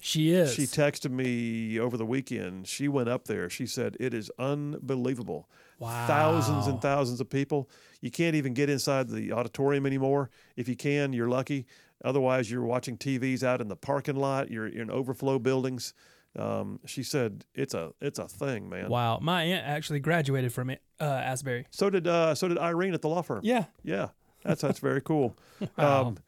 She 0.00 0.32
is. 0.32 0.54
She 0.54 0.62
texted 0.62 1.10
me 1.10 1.78
over 1.78 1.96
the 1.96 2.06
weekend. 2.06 2.66
She 2.66 2.88
went 2.88 3.08
up 3.08 3.24
there. 3.24 3.48
She 3.50 3.66
said 3.66 3.96
it 4.00 4.14
is 4.14 4.30
unbelievable. 4.38 5.48
Wow. 5.78 6.06
Thousands 6.06 6.66
and 6.66 6.80
thousands 6.80 7.20
of 7.20 7.30
people. 7.30 7.68
You 8.00 8.10
can't 8.10 8.34
even 8.34 8.54
get 8.54 8.68
inside 8.68 9.08
the 9.08 9.32
auditorium 9.32 9.86
anymore. 9.86 10.30
If 10.56 10.68
you 10.68 10.76
can, 10.76 11.12
you're 11.12 11.28
lucky. 11.28 11.66
Otherwise, 12.04 12.50
you're 12.50 12.64
watching 12.64 12.96
TVs 12.96 13.42
out 13.42 13.60
in 13.60 13.68
the 13.68 13.76
parking 13.76 14.16
lot. 14.16 14.50
You're, 14.50 14.66
in 14.68 14.90
overflow 14.90 15.38
buildings. 15.38 15.94
Um, 16.38 16.78
she 16.84 17.02
said 17.02 17.44
it's 17.54 17.74
a 17.74 17.92
it's 18.00 18.18
a 18.18 18.28
thing, 18.28 18.68
man. 18.68 18.88
Wow, 18.90 19.18
my 19.20 19.42
aunt 19.42 19.66
actually 19.66 19.98
graduated 19.98 20.52
from 20.52 20.70
it, 20.70 20.82
uh, 21.00 21.04
Asbury. 21.04 21.66
So 21.70 21.90
did 21.90 22.06
uh, 22.06 22.34
so 22.34 22.48
did 22.48 22.58
Irene 22.58 22.94
at 22.94 23.02
the 23.02 23.08
law 23.08 23.22
firm. 23.22 23.40
Yeah. 23.42 23.64
Yeah, 23.82 24.08
that's 24.44 24.60
that's 24.62 24.78
very 24.78 25.00
cool. 25.00 25.36
Wow. 25.76 26.08
Um, 26.08 26.18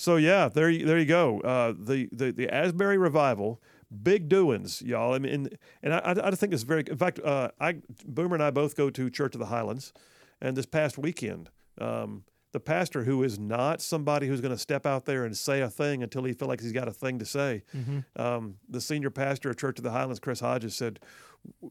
so 0.00 0.16
yeah, 0.16 0.48
there 0.48 0.70
you, 0.70 0.86
there 0.86 0.98
you 0.98 1.04
go. 1.06 1.40
Uh, 1.40 1.72
the, 1.78 2.08
the 2.12 2.32
the 2.32 2.48
Asbury 2.48 2.96
revival, 2.98 3.60
big 4.02 4.28
doings, 4.28 4.80
y'all. 4.82 5.12
I 5.14 5.18
mean, 5.18 5.32
and, 5.32 5.58
and 5.82 5.94
I, 5.94 6.14
I 6.24 6.30
think 6.32 6.52
it's 6.52 6.62
very. 6.62 6.84
In 6.88 6.96
fact, 6.96 7.18
uh, 7.20 7.50
I 7.60 7.76
Boomer 8.06 8.34
and 8.34 8.42
I 8.42 8.50
both 8.50 8.76
go 8.76 8.88
to 8.90 9.10
Church 9.10 9.34
of 9.34 9.38
the 9.40 9.46
Highlands, 9.46 9.92
and 10.40 10.56
this 10.56 10.66
past 10.66 10.96
weekend, 10.98 11.50
um, 11.78 12.24
the 12.52 12.60
pastor 12.60 13.04
who 13.04 13.22
is 13.22 13.38
not 13.38 13.80
somebody 13.80 14.26
who's 14.26 14.40
going 14.40 14.54
to 14.54 14.58
step 14.58 14.84
out 14.86 15.04
there 15.04 15.24
and 15.24 15.36
say 15.36 15.60
a 15.60 15.68
thing 15.70 16.02
until 16.02 16.24
he 16.24 16.32
feels 16.32 16.48
like 16.48 16.60
he's 16.60 16.72
got 16.72 16.88
a 16.88 16.92
thing 16.92 17.18
to 17.20 17.24
say. 17.24 17.62
Um, 18.16 18.56
the 18.68 18.80
senior 18.80 19.10
pastor 19.10 19.50
of 19.50 19.56
Church 19.56 19.78
of 19.78 19.84
the 19.84 19.90
Highlands, 19.92 20.18
Chris 20.18 20.40
Hodges, 20.40 20.74
said, 20.74 20.98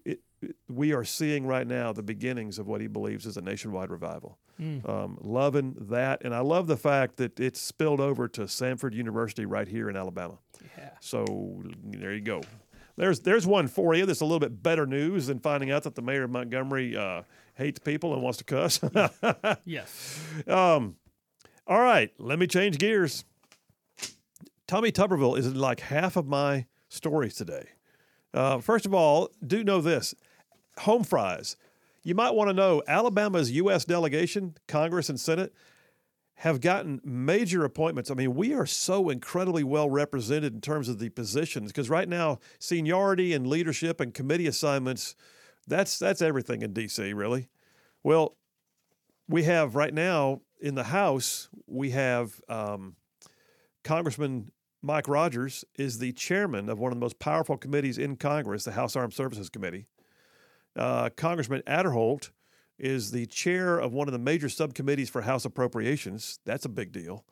it- 0.05 0.21
"We 0.67 0.93
are 0.93 1.03
seeing 1.03 1.45
right 1.45 1.65
now 1.67 1.91
the 1.93 2.03
beginnings 2.03 2.59
of 2.59 2.67
what 2.67 2.81
he 2.81 2.87
believes 2.87 3.25
is 3.25 3.37
a 3.37 3.41
nationwide 3.41 3.89
revival." 3.89 4.37
Um, 4.59 5.17
loving 5.21 5.75
that, 5.89 6.21
and 6.25 6.35
I 6.35 6.39
love 6.41 6.67
the 6.67 6.75
fact 6.75 7.15
that 7.17 7.39
it's 7.39 7.61
spilled 7.61 8.01
over 8.01 8.27
to 8.27 8.41
Samford 8.41 8.93
University 8.93 9.45
right 9.45 9.67
here 9.67 9.89
in 9.89 9.95
Alabama. 9.95 10.37
Yeah. 10.77 10.89
So 10.99 11.61
there 11.85 12.13
you 12.13 12.19
go. 12.21 12.41
There's 12.97 13.21
there's 13.21 13.47
one 13.47 13.69
for 13.69 13.95
you. 13.95 14.05
That's 14.05 14.19
a 14.19 14.25
little 14.25 14.41
bit 14.41 14.61
better 14.61 14.85
news 14.85 15.27
than 15.27 15.39
finding 15.39 15.71
out 15.71 15.83
that 15.83 15.95
the 15.95 16.01
mayor 16.01 16.23
of 16.23 16.31
Montgomery 16.31 16.97
uh, 16.97 17.23
hates 17.55 17.79
people 17.79 18.13
and 18.13 18.21
wants 18.21 18.39
to 18.39 18.43
cuss. 18.43 18.81
Yes. 19.65 20.19
Um, 20.45 20.97
all 21.65 21.79
right, 21.81 22.11
let 22.17 22.37
me 22.37 22.45
change 22.47 22.77
gears. 22.79 23.23
Tommy 24.67 24.91
Tuberville 24.91 25.37
is 25.37 25.47
in 25.47 25.55
like 25.55 25.79
half 25.79 26.17
of 26.17 26.27
my 26.27 26.65
stories 26.89 27.35
today. 27.35 27.69
Uh, 28.33 28.59
first 28.59 28.85
of 28.85 28.93
all, 28.93 29.29
do 29.45 29.63
know 29.63 29.79
this 29.81 30.13
home 30.79 31.03
fries. 31.03 31.55
You 32.03 32.15
might 32.15 32.33
want 32.33 32.49
to 32.49 32.53
know 32.53 32.81
Alabama's 32.87 33.51
U.S. 33.51 33.85
delegation, 33.85 34.55
Congress, 34.67 35.09
and 35.09 35.19
Senate 35.19 35.53
have 36.35 36.61
gotten 36.61 37.01
major 37.03 37.65
appointments. 37.65 38.09
I 38.09 38.13
mean, 38.13 38.33
we 38.33 38.53
are 38.53 38.65
so 38.65 39.09
incredibly 39.09 39.63
well 39.63 39.89
represented 39.89 40.53
in 40.53 40.61
terms 40.61 40.87
of 40.87 40.97
the 40.97 41.09
positions 41.09 41.71
because 41.71 41.89
right 41.89 42.07
now, 42.07 42.39
seniority 42.59 43.33
and 43.33 43.45
leadership 43.45 43.99
and 43.99 44.13
committee 44.13 44.47
assignments, 44.47 45.15
that's 45.67 45.99
that's 45.99 46.21
everything 46.21 46.61
in 46.61 46.71
D.C. 46.71 47.13
Really. 47.13 47.49
Well, 48.03 48.37
we 49.27 49.43
have 49.43 49.75
right 49.75 49.93
now 49.93 50.41
in 50.61 50.75
the 50.75 50.85
House, 50.85 51.49
we 51.67 51.91
have 51.91 52.39
um, 52.47 52.95
Congressman 53.83 54.49
Mike 54.81 55.09
Rogers 55.09 55.65
is 55.77 55.99
the 55.99 56.13
chairman 56.13 56.69
of 56.69 56.79
one 56.79 56.93
of 56.93 56.97
the 56.97 57.03
most 57.03 57.19
powerful 57.19 57.57
committees 57.57 57.97
in 57.97 58.15
Congress, 58.15 58.63
the 58.63 58.71
House 58.71 58.95
Armed 58.95 59.13
Services 59.13 59.49
Committee. 59.49 59.87
Uh, 60.75 61.09
Congressman 61.15 61.61
Aderholt 61.67 62.31
is 62.77 63.11
the 63.11 63.25
chair 63.25 63.77
of 63.77 63.93
one 63.93 64.07
of 64.07 64.11
the 64.13 64.19
major 64.19 64.49
subcommittees 64.49 65.09
for 65.09 65.21
House 65.21 65.45
appropriations. 65.45 66.39
That's 66.45 66.65
a 66.65 66.69
big 66.69 66.91
deal. 66.91 67.25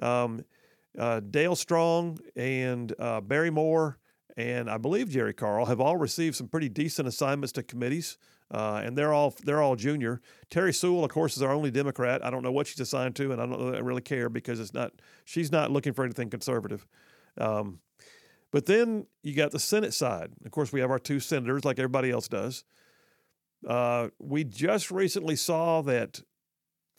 Um, 0.00 0.44
uh, 0.98 1.20
Dale 1.20 1.56
Strong 1.56 2.18
and 2.34 2.94
uh, 2.98 3.20
Barry 3.20 3.50
Moore 3.50 3.98
and 4.38 4.70
I 4.70 4.78
believe 4.78 5.10
Jerry 5.10 5.34
Carl 5.34 5.66
have 5.66 5.80
all 5.80 5.96
received 5.96 6.36
some 6.36 6.46
pretty 6.46 6.68
decent 6.68 7.08
assignments 7.08 7.52
to 7.54 7.62
committees, 7.64 8.18
uh, 8.52 8.80
and 8.84 8.96
they're 8.96 9.12
all 9.12 9.34
they're 9.44 9.60
all 9.60 9.74
junior. 9.74 10.22
Terry 10.48 10.72
Sewell, 10.72 11.04
of 11.04 11.10
course, 11.10 11.36
is 11.36 11.42
our 11.42 11.50
only 11.50 11.72
Democrat. 11.72 12.24
I 12.24 12.30
don't 12.30 12.44
know 12.44 12.52
what 12.52 12.68
she's 12.68 12.78
assigned 12.78 13.16
to, 13.16 13.32
and 13.32 13.42
I 13.42 13.46
don't 13.46 13.84
really 13.84 14.00
care 14.00 14.28
because 14.28 14.60
it's 14.60 14.72
not 14.72 14.92
she's 15.24 15.50
not 15.50 15.72
looking 15.72 15.92
for 15.92 16.04
anything 16.04 16.30
conservative. 16.30 16.86
Um, 17.36 17.80
but 18.50 18.66
then 18.66 19.06
you 19.22 19.34
got 19.34 19.50
the 19.50 19.58
Senate 19.58 19.94
side. 19.94 20.30
Of 20.44 20.50
course, 20.50 20.72
we 20.72 20.80
have 20.80 20.90
our 20.90 20.98
two 20.98 21.20
senators, 21.20 21.64
like 21.64 21.78
everybody 21.78 22.10
else 22.10 22.28
does. 22.28 22.64
Uh, 23.66 24.08
we 24.18 24.44
just 24.44 24.90
recently 24.90 25.36
saw 25.36 25.82
that 25.82 26.22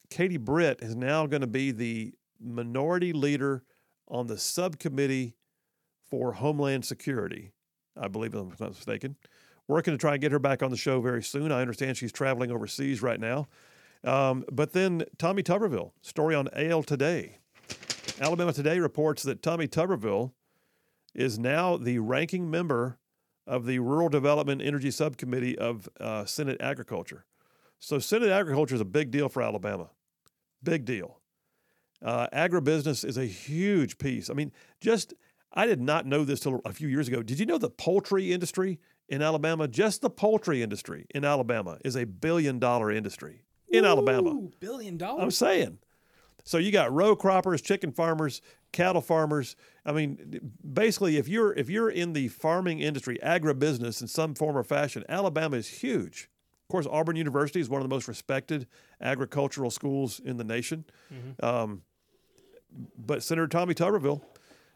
Katie 0.09 0.37
Britt 0.37 0.79
is 0.81 0.95
now 0.95 1.25
going 1.25 1.41
to 1.41 1.47
be 1.47 1.71
the 1.71 2.13
minority 2.39 3.13
leader 3.13 3.63
on 4.07 4.27
the 4.27 4.37
subcommittee 4.37 5.35
for 6.09 6.33
Homeland 6.33 6.85
Security. 6.85 7.51
I 7.95 8.07
believe, 8.07 8.33
if 8.33 8.39
I'm 8.39 8.49
not 8.59 8.69
mistaken. 8.69 9.15
Working 9.67 9.93
to 9.93 9.97
try 9.97 10.13
and 10.13 10.21
get 10.21 10.31
her 10.31 10.39
back 10.39 10.63
on 10.63 10.71
the 10.71 10.77
show 10.77 10.99
very 10.99 11.21
soon. 11.21 11.51
I 11.51 11.61
understand 11.61 11.95
she's 11.95 12.11
traveling 12.11 12.51
overseas 12.51 13.01
right 13.01 13.19
now. 13.19 13.47
Um, 14.03 14.45
but 14.51 14.73
then 14.73 15.03
Tommy 15.17 15.43
Tuberville, 15.43 15.91
story 16.01 16.33
on 16.33 16.49
AL 16.55 16.83
Today. 16.83 17.37
Alabama 18.19 18.51
Today 18.51 18.79
reports 18.79 19.23
that 19.23 19.43
Tommy 19.43 19.67
Tuberville 19.67 20.31
is 21.13 21.39
now 21.39 21.77
the 21.77 21.99
ranking 21.99 22.49
member 22.49 22.97
of 23.47 23.65
the 23.65 23.79
Rural 23.79 24.09
Development 24.09 24.61
Energy 24.61 24.91
Subcommittee 24.91 25.57
of 25.57 25.89
uh, 25.99 26.25
Senate 26.25 26.57
Agriculture. 26.59 27.25
So, 27.79 27.97
Senate 27.97 28.29
Agriculture 28.29 28.75
is 28.75 28.81
a 28.81 28.85
big 28.85 29.09
deal 29.09 29.29
for 29.29 29.41
Alabama. 29.41 29.89
Big 30.61 30.85
deal. 30.85 31.19
Uh, 32.03 32.27
agribusiness 32.33 33.03
is 33.03 33.17
a 33.17 33.25
huge 33.25 33.97
piece. 33.97 34.29
I 34.29 34.33
mean, 34.33 34.51
just 34.79 35.13
I 35.53 35.65
did 35.65 35.81
not 35.81 36.05
know 36.05 36.23
this 36.23 36.39
till 36.39 36.61
a 36.63 36.73
few 36.73 36.87
years 36.87 37.07
ago. 37.07 37.21
Did 37.21 37.39
you 37.39 37.45
know 37.45 37.57
the 37.57 37.69
poultry 37.69 38.31
industry 38.31 38.79
in 39.07 39.21
Alabama, 39.21 39.67
just 39.67 40.01
the 40.01 40.09
poultry 40.09 40.61
industry 40.61 41.07
in 41.13 41.25
Alabama, 41.25 41.77
is 41.83 41.95
a 41.95 42.05
billion 42.05 42.59
dollar 42.59 42.91
industry 42.91 43.43
in 43.67 43.83
Alabama? 43.83 44.29
Ooh, 44.29 44.51
billion 44.59 45.01
I'm 45.01 45.31
saying. 45.31 45.79
So 46.43 46.57
you 46.57 46.71
got 46.71 46.91
row 46.91 47.15
croppers, 47.15 47.61
chicken 47.61 47.91
farmers, 47.91 48.41
cattle 48.71 49.01
farmers. 49.01 49.55
I 49.85 49.91
mean, 49.91 50.51
basically, 50.73 51.17
if 51.17 51.27
you're 51.27 51.53
if 51.53 51.69
you're 51.69 51.89
in 51.89 52.13
the 52.13 52.27
farming 52.29 52.79
industry, 52.79 53.17
agribusiness 53.23 54.01
in 54.01 54.07
some 54.07 54.35
form 54.35 54.57
or 54.57 54.63
fashion, 54.63 55.03
Alabama 55.09 55.57
is 55.57 55.67
huge. 55.67 56.29
Of 56.63 56.71
course, 56.71 56.87
Auburn 56.89 57.15
University 57.15 57.59
is 57.59 57.69
one 57.69 57.81
of 57.81 57.89
the 57.89 57.93
most 57.93 58.07
respected 58.07 58.67
agricultural 59.01 59.71
schools 59.71 60.19
in 60.19 60.37
the 60.37 60.43
nation. 60.43 60.85
Um, 61.41 61.81
but 62.95 63.23
Senator 63.23 63.47
Tommy 63.47 63.73
Tuberville, 63.73 64.21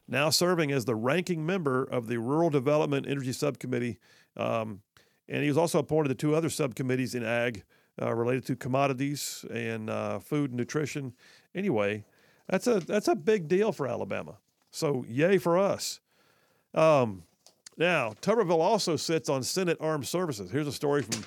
now 0.07 0.31
serving 0.31 0.71
as 0.71 0.85
the 0.85 0.95
ranking 0.95 1.45
member 1.45 1.83
of 1.83 2.07
the 2.07 2.17
Rural 2.17 2.49
Development 2.49 3.05
Energy 3.07 3.31
Subcommittee, 3.31 3.99
um, 4.35 4.81
and 5.29 5.43
he 5.43 5.47
was 5.47 5.57
also 5.57 5.77
appointed 5.79 6.09
to 6.09 6.15
two 6.15 6.35
other 6.35 6.49
subcommittees 6.49 7.13
in 7.13 7.23
ag 7.23 7.63
uh, 8.01 8.13
related 8.13 8.45
to 8.47 8.55
commodities 8.55 9.45
and 9.53 9.89
uh, 9.89 10.19
food 10.19 10.49
and 10.49 10.57
nutrition. 10.57 11.13
Anyway, 11.55 12.05
that's 12.47 12.67
a 12.67 12.79
that's 12.79 13.07
a 13.07 13.15
big 13.15 13.47
deal 13.47 13.71
for 13.71 13.87
Alabama. 13.87 14.37
So 14.71 15.05
yay 15.07 15.37
for 15.37 15.57
us. 15.57 15.99
Um, 16.73 17.23
now 17.77 18.13
Tuberville 18.21 18.61
also 18.61 18.95
sits 18.95 19.29
on 19.29 19.43
Senate 19.43 19.77
Armed 19.79 20.07
Services. 20.07 20.51
Here's 20.51 20.67
a 20.67 20.71
story 20.71 21.03
from 21.03 21.23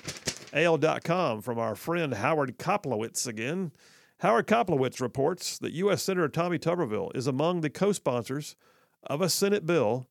AL.com 0.53 1.41
from 1.41 1.59
our 1.59 1.75
friend 1.75 2.13
Howard 2.13 2.57
Koplowitz 2.57 3.27
again. 3.27 3.71
Howard 4.19 4.47
Koplowitz 4.47 4.99
reports 4.99 5.59
that 5.59 5.73
U.S. 5.73 6.01
Senator 6.03 6.27
Tommy 6.27 6.57
Tuberville 6.57 7.15
is 7.15 7.27
among 7.27 7.61
the 7.61 7.69
co 7.69 7.91
sponsors 7.91 8.55
of 9.03 9.21
a 9.21 9.29
Senate 9.29 9.65
bill 9.65 10.07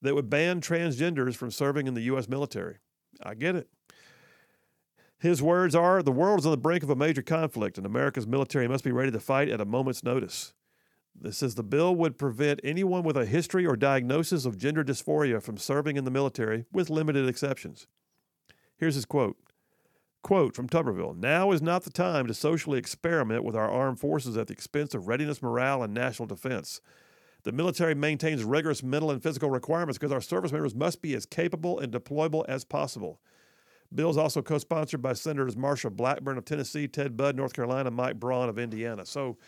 that 0.00 0.14
would 0.14 0.30
ban 0.30 0.60
transgenders 0.60 1.34
from 1.34 1.50
serving 1.50 1.86
in 1.86 1.94
the 1.94 2.02
U.S. 2.02 2.28
military. 2.28 2.76
I 3.22 3.34
get 3.34 3.56
it. 3.56 3.68
His 5.18 5.42
words 5.42 5.74
are 5.74 6.02
The 6.02 6.12
world 6.12 6.40
is 6.40 6.46
on 6.46 6.52
the 6.52 6.56
brink 6.56 6.84
of 6.84 6.90
a 6.90 6.96
major 6.96 7.22
conflict, 7.22 7.76
and 7.76 7.84
America's 7.84 8.26
military 8.26 8.68
must 8.68 8.84
be 8.84 8.92
ready 8.92 9.10
to 9.10 9.18
fight 9.18 9.48
at 9.48 9.60
a 9.60 9.64
moment's 9.64 10.04
notice. 10.04 10.52
This 11.20 11.38
says 11.38 11.56
the 11.56 11.64
bill 11.64 11.96
would 11.96 12.16
prevent 12.16 12.60
anyone 12.62 13.02
with 13.02 13.16
a 13.16 13.26
history 13.26 13.66
or 13.66 13.74
diagnosis 13.74 14.44
of 14.44 14.56
gender 14.56 14.84
dysphoria 14.84 15.42
from 15.42 15.58
serving 15.58 15.96
in 15.96 16.04
the 16.04 16.12
military, 16.12 16.66
with 16.72 16.88
limited 16.88 17.28
exceptions. 17.28 17.88
Here's 18.76 18.94
his 18.94 19.04
quote 19.04 19.36
Quote 20.22 20.54
from 20.54 20.68
Tuberville 20.68 21.16
Now 21.16 21.50
is 21.50 21.62
not 21.62 21.82
the 21.82 21.90
time 21.90 22.28
to 22.28 22.34
socially 22.34 22.78
experiment 22.78 23.42
with 23.42 23.56
our 23.56 23.68
armed 23.68 23.98
forces 23.98 24.36
at 24.36 24.46
the 24.46 24.52
expense 24.52 24.94
of 24.94 25.08
readiness, 25.08 25.42
morale, 25.42 25.82
and 25.82 25.92
national 25.92 26.26
defense. 26.26 26.80
The 27.42 27.52
military 27.52 27.94
maintains 27.94 28.44
rigorous 28.44 28.82
mental 28.82 29.10
and 29.10 29.22
physical 29.22 29.50
requirements 29.50 29.98
because 29.98 30.12
our 30.12 30.20
service 30.20 30.52
members 30.52 30.74
must 30.74 31.02
be 31.02 31.14
as 31.14 31.26
capable 31.26 31.80
and 31.80 31.92
deployable 31.92 32.44
as 32.48 32.64
possible. 32.64 33.20
Bill 33.94 34.10
is 34.10 34.16
also 34.16 34.42
co 34.42 34.58
sponsored 34.58 35.00
by 35.00 35.14
Senators 35.14 35.56
Marsha 35.56 35.90
Blackburn 35.90 36.38
of 36.38 36.44
Tennessee, 36.44 36.88
Ted 36.88 37.16
Budd, 37.16 37.36
North 37.36 37.54
Carolina, 37.54 37.90
Mike 37.90 38.20
Braun 38.20 38.48
of 38.48 38.58
Indiana. 38.58 39.06
So, 39.06 39.38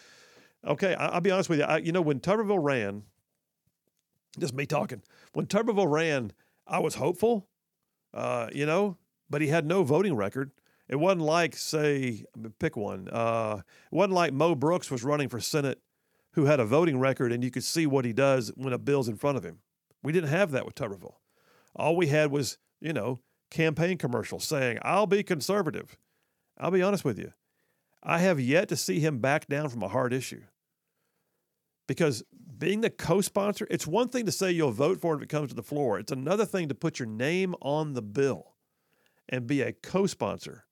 okay, 0.67 0.95
I, 0.95 1.15
will 1.15 1.21
be 1.21 1.31
honest 1.31 1.49
with 1.51 1.59
you. 1.59 1.65
I, 1.65 1.79
you 1.79 1.93
know, 1.93 2.01
when 2.01 2.21
Tuberville 2.21 2.63
ran, 2.63 3.03
just 4.39 4.55
me 4.55 4.67
talking, 4.67 5.03
when 5.33 5.47
Tuberville 5.47 5.91
ran, 5.91 6.33
I 6.67 6.79
was 6.79 6.95
hopeful, 6.95 7.49
uh, 8.15 8.49
you 8.53 8.65
know, 8.65 8.97
but 9.29 9.43
he 9.43 9.49
had 9.49 9.67
no 9.67 9.83
voting 9.83 10.15
record. 10.15 10.53
It 10.89 10.97
wasn't 10.97 11.23
like, 11.23 11.55
say, 11.55 12.25
pick 12.59 12.77
one. 12.77 13.09
Uh, 13.13 13.59
it 13.61 13.95
wasn't 13.95 14.15
like 14.15 14.33
Mo 14.33 14.55
Brooks 14.55 14.91
was 14.91 15.05
running 15.05 15.29
for 15.29 15.39
Senate 15.39 15.81
who 16.33 16.47
had 16.47 16.61
a 16.61 16.65
voting 16.65 16.99
record 16.99 17.33
and 17.33 17.43
you 17.43 17.51
could 17.51 17.65
see 17.65 17.87
what 17.87 18.05
he 18.05 18.13
does 18.13 18.53
when 18.57 18.73
a 18.73 18.79
bill's 18.79 19.09
in 19.09 19.17
front 19.17 19.37
of 19.37 19.45
him. 19.45 19.59
We 20.03 20.13
didn't 20.13 20.31
have 20.31 20.51
that 20.53 20.65
with 20.65 20.75
Tuberville. 20.75 21.17
All 21.75 21.97
we 21.97 22.07
had 22.07 22.31
was, 22.31 22.59
you 22.81 22.93
know, 22.93 23.21
campaign 23.51 23.99
commercials 23.99 24.45
saying, 24.45 24.79
I'll 24.83 25.07
be 25.07 25.23
conservative. 25.23 25.97
I'll 26.59 26.71
be 26.71 26.83
honest 26.83 27.05
with 27.05 27.19
you. 27.19 27.33
I 28.03 28.19
have 28.19 28.41
yet 28.41 28.69
to 28.69 28.77
see 28.77 29.01
him 29.01 29.19
back 29.19 29.47
down 29.47 29.69
from 29.69 29.83
a 29.83 29.89
hard 29.89 30.13
issue. 30.13 30.43
Because 31.87 32.23
being 32.57 32.83
the 32.83 32.91
co 32.91 33.21
sponsor, 33.21 33.67
it's 33.71 33.87
one 33.87 34.09
thing 34.09 34.27
to 34.27 34.33
say 34.33 34.51
you'll 34.53 34.71
vote 34.71 35.01
for 35.01 35.15
it 35.15 35.17
if 35.19 35.23
it 35.25 35.29
comes 35.29 35.49
to 35.49 35.57
the 35.57 35.63
floor, 35.63 35.99
it's 35.99 36.13
another 36.13 36.45
thing 36.45 36.69
to 36.69 36.75
put 36.75 36.99
your 36.99 37.09
name 37.09 37.55
on 37.61 37.95
the 37.95 38.03
bill 38.03 38.55
and 39.29 39.47
be 39.47 39.61
a 39.63 39.73
co 39.73 40.07
sponsor 40.07 40.65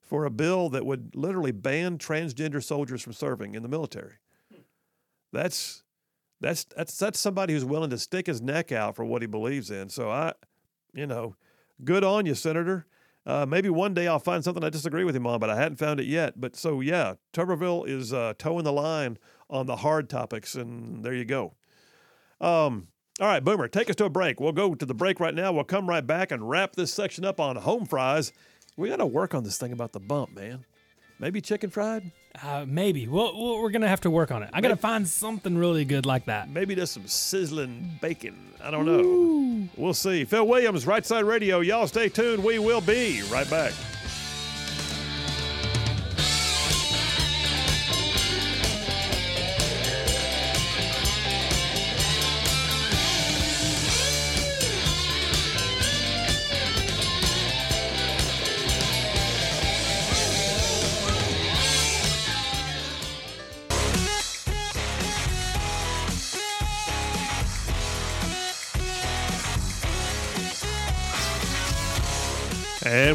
for 0.00 0.24
a 0.24 0.30
bill 0.30 0.70
that 0.70 0.86
would 0.86 1.14
literally 1.14 1.52
ban 1.52 1.98
transgender 1.98 2.64
soldiers 2.64 3.02
from 3.02 3.12
serving 3.12 3.54
in 3.54 3.62
the 3.62 3.68
military. 3.68 4.14
That's 5.32 5.82
that's 6.40 6.64
that's 6.64 6.96
that's 6.96 7.18
somebody 7.18 7.52
who's 7.52 7.64
willing 7.64 7.90
to 7.90 7.98
stick 7.98 8.26
his 8.26 8.40
neck 8.40 8.72
out 8.72 8.96
for 8.96 9.04
what 9.04 9.22
he 9.22 9.26
believes 9.26 9.70
in. 9.70 9.90
So 9.90 10.10
I, 10.10 10.32
you 10.94 11.06
know, 11.06 11.36
good 11.84 12.04
on 12.04 12.26
you, 12.26 12.34
Senator. 12.34 12.86
Uh, 13.26 13.44
maybe 13.44 13.68
one 13.68 13.92
day 13.92 14.06
I'll 14.06 14.18
find 14.18 14.42
something 14.42 14.64
I 14.64 14.70
disagree 14.70 15.04
with 15.04 15.14
him 15.14 15.26
on, 15.26 15.38
but 15.38 15.50
I 15.50 15.56
hadn't 15.56 15.76
found 15.76 16.00
it 16.00 16.06
yet. 16.06 16.40
But 16.40 16.56
so 16.56 16.80
yeah, 16.80 17.14
Tuberville 17.32 17.86
is 17.86 18.12
uh, 18.12 18.34
toeing 18.38 18.64
the 18.64 18.72
line 18.72 19.18
on 19.50 19.66
the 19.66 19.76
hard 19.76 20.08
topics, 20.08 20.54
and 20.54 21.04
there 21.04 21.12
you 21.12 21.24
go. 21.24 21.54
Um, 22.40 22.88
all 23.20 23.26
right, 23.26 23.44
Boomer, 23.44 23.68
take 23.68 23.90
us 23.90 23.96
to 23.96 24.04
a 24.04 24.10
break. 24.10 24.40
We'll 24.40 24.52
go 24.52 24.74
to 24.74 24.86
the 24.86 24.94
break 24.94 25.20
right 25.20 25.34
now. 25.34 25.52
We'll 25.52 25.64
come 25.64 25.88
right 25.88 26.06
back 26.06 26.30
and 26.30 26.48
wrap 26.48 26.76
this 26.76 26.92
section 26.92 27.24
up 27.24 27.40
on 27.40 27.56
home 27.56 27.84
fries. 27.84 28.32
We 28.76 28.88
got 28.88 28.96
to 28.96 29.06
work 29.06 29.34
on 29.34 29.42
this 29.42 29.58
thing 29.58 29.72
about 29.72 29.92
the 29.92 30.00
bump, 30.00 30.34
man. 30.34 30.64
Maybe 31.18 31.40
chicken 31.40 31.68
fried. 31.68 32.12
Uh, 32.42 32.64
maybe. 32.68 33.08
Well, 33.08 33.60
we're 33.60 33.70
gonna 33.70 33.88
have 33.88 34.02
to 34.02 34.10
work 34.10 34.30
on 34.30 34.42
it. 34.42 34.50
I 34.52 34.60
gotta 34.60 34.76
find 34.76 35.06
something 35.08 35.56
really 35.56 35.84
good 35.84 36.06
like 36.06 36.26
that. 36.26 36.48
Maybe 36.48 36.74
just 36.74 36.92
some 36.92 37.06
sizzling 37.06 37.98
bacon. 38.00 38.36
I 38.62 38.70
don't 38.70 38.86
know. 38.86 39.68
We'll 39.76 39.94
see. 39.94 40.24
Phil 40.24 40.46
Williams, 40.46 40.86
Right 40.86 41.04
Side 41.04 41.24
Radio. 41.24 41.60
Y'all 41.60 41.86
stay 41.86 42.08
tuned. 42.08 42.42
We 42.44 42.58
will 42.58 42.80
be 42.80 43.22
right 43.30 43.48
back. 43.50 43.72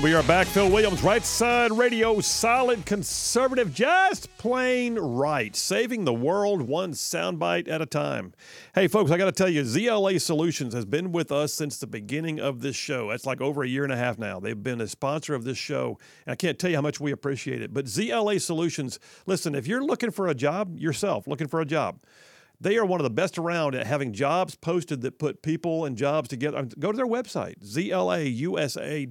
We 0.04 0.14
are 0.14 0.24
back. 0.24 0.48
Phil 0.48 0.70
Williams, 0.70 1.02
Right 1.02 1.24
Side 1.24 1.72
Radio, 1.72 2.20
solid 2.20 2.86
conservative, 2.86 3.74
just 3.74 4.38
plain 4.38 4.96
right, 4.96 5.56
saving 5.56 6.04
the 6.04 6.14
world 6.14 6.62
one 6.62 6.92
soundbite 6.92 7.70
at 7.70 7.82
a 7.82 7.86
time. 7.86 8.34
Hey, 8.76 8.90
folks, 8.90 9.12
I 9.12 9.18
got 9.18 9.26
to 9.28 9.32
tell 9.32 9.48
you, 9.48 9.62
ZLA 9.62 10.20
Solutions 10.20 10.74
has 10.74 10.84
been 10.84 11.14
with 11.14 11.32
us 11.32 11.54
since 11.54 11.78
the 11.78 11.88
beginning 11.88 12.42
of 12.42 12.60
this 12.60 12.76
show. 12.76 13.12
That's 13.12 13.26
like 13.26 13.40
over 13.40 13.64
a 13.64 13.68
year 13.68 13.86
and 13.86 13.94
a 13.94 13.98
half 13.98 14.20
now. 14.20 14.42
They've 14.42 14.62
been 14.62 14.82
a 14.82 14.88
sponsor 14.90 15.36
of 15.36 15.46
this 15.46 15.58
show, 15.58 15.98
and 16.26 16.34
I 16.34 16.36
can't 16.36 16.60
tell 16.60 16.70
you 16.70 16.76
how 16.76 16.82
much 16.82 17.00
we 17.00 17.14
appreciate 17.14 17.62
it. 17.62 17.74
But 17.74 17.86
ZLA 17.86 18.42
Solutions, 18.42 19.00
listen, 19.26 19.56
if 19.56 19.68
you're 19.68 19.86
looking 19.86 20.12
for 20.12 20.28
a 20.28 20.36
job 20.36 20.78
yourself, 20.78 21.28
looking 21.28 21.48
for 21.48 21.62
a 21.62 21.66
job, 21.66 22.02
they 22.64 22.78
are 22.78 22.86
one 22.86 23.00
of 23.00 23.04
the 23.04 23.10
best 23.10 23.38
around 23.38 23.76
at 23.76 23.86
having 23.86 24.14
jobs 24.14 24.56
posted 24.56 25.02
that 25.02 25.20
put 25.20 25.42
people 25.42 25.84
and 25.86 25.98
jobs 25.98 26.30
together. 26.30 26.58
Um, 26.58 26.70
go 26.80 26.92
to 26.92 26.96
their 26.96 27.06
website, 27.06 27.62
zlausa.com. 27.64 29.06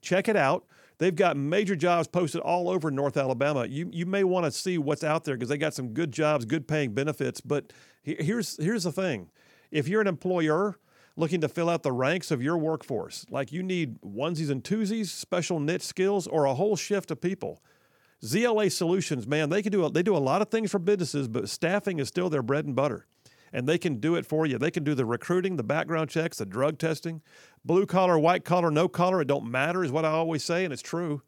Check 0.00 0.28
it 0.28 0.36
out. 0.36 0.66
They've 0.98 1.16
got 1.16 1.36
major 1.36 1.74
jobs 1.74 2.06
posted 2.06 2.42
all 2.42 2.68
over 2.68 2.90
North 2.90 3.16
Alabama. 3.16 3.64
You 3.66 3.88
you 3.92 4.06
may 4.06 4.22
want 4.22 4.44
to 4.44 4.52
see 4.52 4.76
what's 4.78 5.02
out 5.02 5.24
there 5.24 5.34
because 5.34 5.48
they 5.48 5.56
got 5.58 5.74
some 5.74 5.88
good 5.88 6.12
jobs, 6.12 6.44
good 6.44 6.68
paying 6.68 6.92
benefits. 6.92 7.40
But 7.40 7.72
here's 8.02 8.62
here's 8.62 8.84
the 8.84 8.92
thing: 8.92 9.30
if 9.70 9.88
you're 9.88 10.02
an 10.02 10.06
employer 10.06 10.76
looking 11.16 11.40
to 11.40 11.48
fill 11.48 11.68
out 11.68 11.82
the 11.82 11.92
ranks 11.92 12.30
of 12.30 12.42
your 12.42 12.56
workforce, 12.58 13.26
like 13.30 13.50
you 13.50 13.62
need 13.62 14.00
onesies 14.02 14.50
and 14.50 14.62
twosies, 14.62 15.06
special 15.06 15.58
niche 15.58 15.82
skills, 15.82 16.26
or 16.26 16.44
a 16.44 16.54
whole 16.54 16.76
shift 16.76 17.10
of 17.10 17.20
people, 17.20 17.62
ZLA 18.24 18.70
Solutions, 18.70 19.26
man, 19.26 19.50
they 19.50 19.62
can 19.62 19.72
do 19.72 19.84
a, 19.84 19.90
they 19.90 20.02
do 20.02 20.16
a 20.16 20.18
lot 20.18 20.42
of 20.42 20.48
things 20.48 20.70
for 20.70 20.78
businesses, 20.78 21.26
but 21.26 21.48
staffing 21.48 21.98
is 21.98 22.08
still 22.08 22.30
their 22.30 22.42
bread 22.42 22.64
and 22.64 22.76
butter. 22.76 23.06
And 23.52 23.68
they 23.68 23.78
can 23.78 23.96
do 23.96 24.14
it 24.14 24.24
for 24.24 24.46
you. 24.46 24.56
They 24.58 24.70
can 24.70 24.84
do 24.84 24.94
the 24.94 25.04
recruiting, 25.04 25.56
the 25.56 25.62
background 25.62 26.08
checks, 26.08 26.38
the 26.38 26.46
drug 26.46 26.78
testing, 26.78 27.20
blue 27.64 27.84
collar, 27.84 28.18
white 28.18 28.44
collar, 28.44 28.70
no 28.70 28.88
collar. 28.88 29.20
It 29.20 29.28
don't 29.28 29.50
matter, 29.50 29.84
is 29.84 29.92
what 29.92 30.06
I 30.06 30.10
always 30.10 30.42
say, 30.42 30.64
and 30.64 30.72
it's 30.72 30.82
true. 30.82 31.22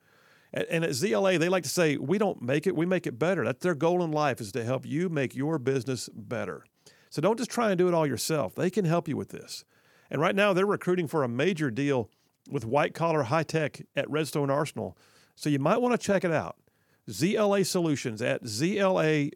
And 0.53 0.85
at 0.85 0.91
ZLA, 0.91 1.39
they 1.39 1.49
like 1.49 1.65
to 1.65 1.69
say, 1.69 1.97
we 1.97 2.17
don't 2.17 2.41
make 2.41 2.67
it, 2.67 2.77
we 2.77 2.87
make 2.87 3.07
it 3.07 3.19
better. 3.19 3.45
That's 3.45 3.59
their 3.59 3.75
goal 3.75 4.03
in 4.05 4.13
life 4.13 4.41
is 4.41 4.53
to 4.53 4.65
help 4.65 4.87
you 4.87 5.09
make 5.09 5.35
your 5.35 5.59
business 5.59 6.09
better. 6.15 6.65
So 7.11 7.21
don't 7.21 7.37
just 7.37 7.51
try 7.51 7.71
and 7.71 7.79
do 7.79 7.89
it 7.89 7.95
all 7.95 8.07
yourself. 8.07 8.55
They 8.55 8.71
can 8.71 8.85
help 8.85 9.09
you 9.09 9.17
with 9.17 9.31
this. 9.31 9.65
And 10.11 10.21
right 10.21 10.35
now, 10.35 10.53
they're 10.53 10.65
recruiting 10.65 11.09
for 11.09 11.25
a 11.25 11.29
major 11.29 11.71
deal 11.71 12.09
with 12.49 12.65
white 12.65 12.95
collar 12.95 13.25
high 13.25 13.43
tech 13.43 13.83
at 13.97 14.09
Redstone 14.09 14.49
Arsenal. 14.49 14.97
So 15.35 15.51
you 15.51 15.59
might 15.59 15.83
want 15.83 16.01
to 16.01 16.07
check 16.07 16.25
it 16.25 16.31
out 16.31 16.57
ZLA 17.09 17.67
Solutions 17.67 18.23
at 18.23 18.45
zlausa.com. 18.45 19.31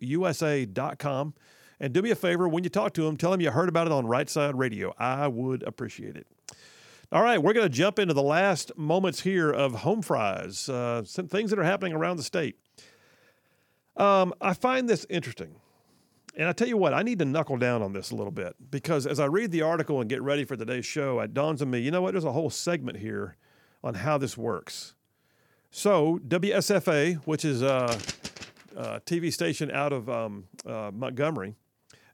And 1.81 1.93
do 1.93 2.03
me 2.03 2.11
a 2.11 2.17
favor 2.17 2.49
when 2.49 2.65
you 2.65 2.71
talk 2.71 2.93
to 2.95 3.03
them, 3.03 3.17
tell 3.17 3.31
them 3.31 3.41
you 3.41 3.51
heard 3.51 3.69
about 3.69 3.87
it 3.87 3.93
on 3.93 4.07
Right 4.07 4.29
Side 4.29 4.59
Radio. 4.59 4.93
I 4.99 5.29
would 5.29 5.63
appreciate 5.63 6.17
it. 6.17 6.27
All 7.11 7.23
right, 7.23 7.43
we're 7.43 7.55
going 7.55 7.65
to 7.65 7.75
jump 7.75 7.99
into 7.99 8.13
the 8.13 8.23
last 8.23 8.77
moments 8.77 9.21
here 9.21 9.51
of 9.51 9.77
home 9.77 10.03
fries, 10.03 10.69
uh, 10.69 11.05
some 11.05 11.27
things 11.27 11.51
that 11.51 11.59
are 11.59 11.65
happening 11.65 11.95
around 11.95 12.19
the 12.19 12.23
state. 12.23 12.59
Um, 13.97 14.35
I 14.41 14.53
find 14.55 14.89
this 14.89 15.07
interesting. 15.09 15.55
And 16.37 16.49
I 16.49 16.53
tell 16.53 16.69
you 16.69 16.77
what, 16.77 16.95
I 16.95 17.03
need 17.03 17.19
to 17.19 17.25
knuckle 17.25 17.57
down 17.57 17.83
on 17.83 17.93
this 17.93 18.11
a 18.11 18.15
little 18.15 18.31
bit 18.31 18.55
because 18.71 19.07
as 19.07 19.19
I 19.19 19.25
read 19.25 19.51
the 19.51 19.63
article 19.63 20.01
and 20.01 20.09
get 20.09 20.23
ready 20.23 20.45
for 20.45 20.57
today's 20.57 20.87
show, 20.87 21.19
it 21.21 21.35
dawns 21.35 21.63
on 21.63 21.71
me, 21.71 21.81
you 21.81 21.91
know 21.91 22.03
what? 22.03 22.13
There's 22.13 22.25
a 22.25 22.33
whole 22.33 22.51
segment 22.51 22.99
here 22.99 23.37
on 23.83 23.95
how 23.95 24.19
this 24.19 24.37
works. 24.37 24.95
So, 25.71 26.19
WSFA, 26.27 27.17
which 27.27 27.45
is 27.45 27.63
a, 27.63 27.99
a 28.75 29.01
TV 29.01 29.33
station 29.33 29.71
out 29.71 29.93
of 29.93 30.09
um, 30.09 30.45
uh, 30.67 30.91
Montgomery, 30.93 31.55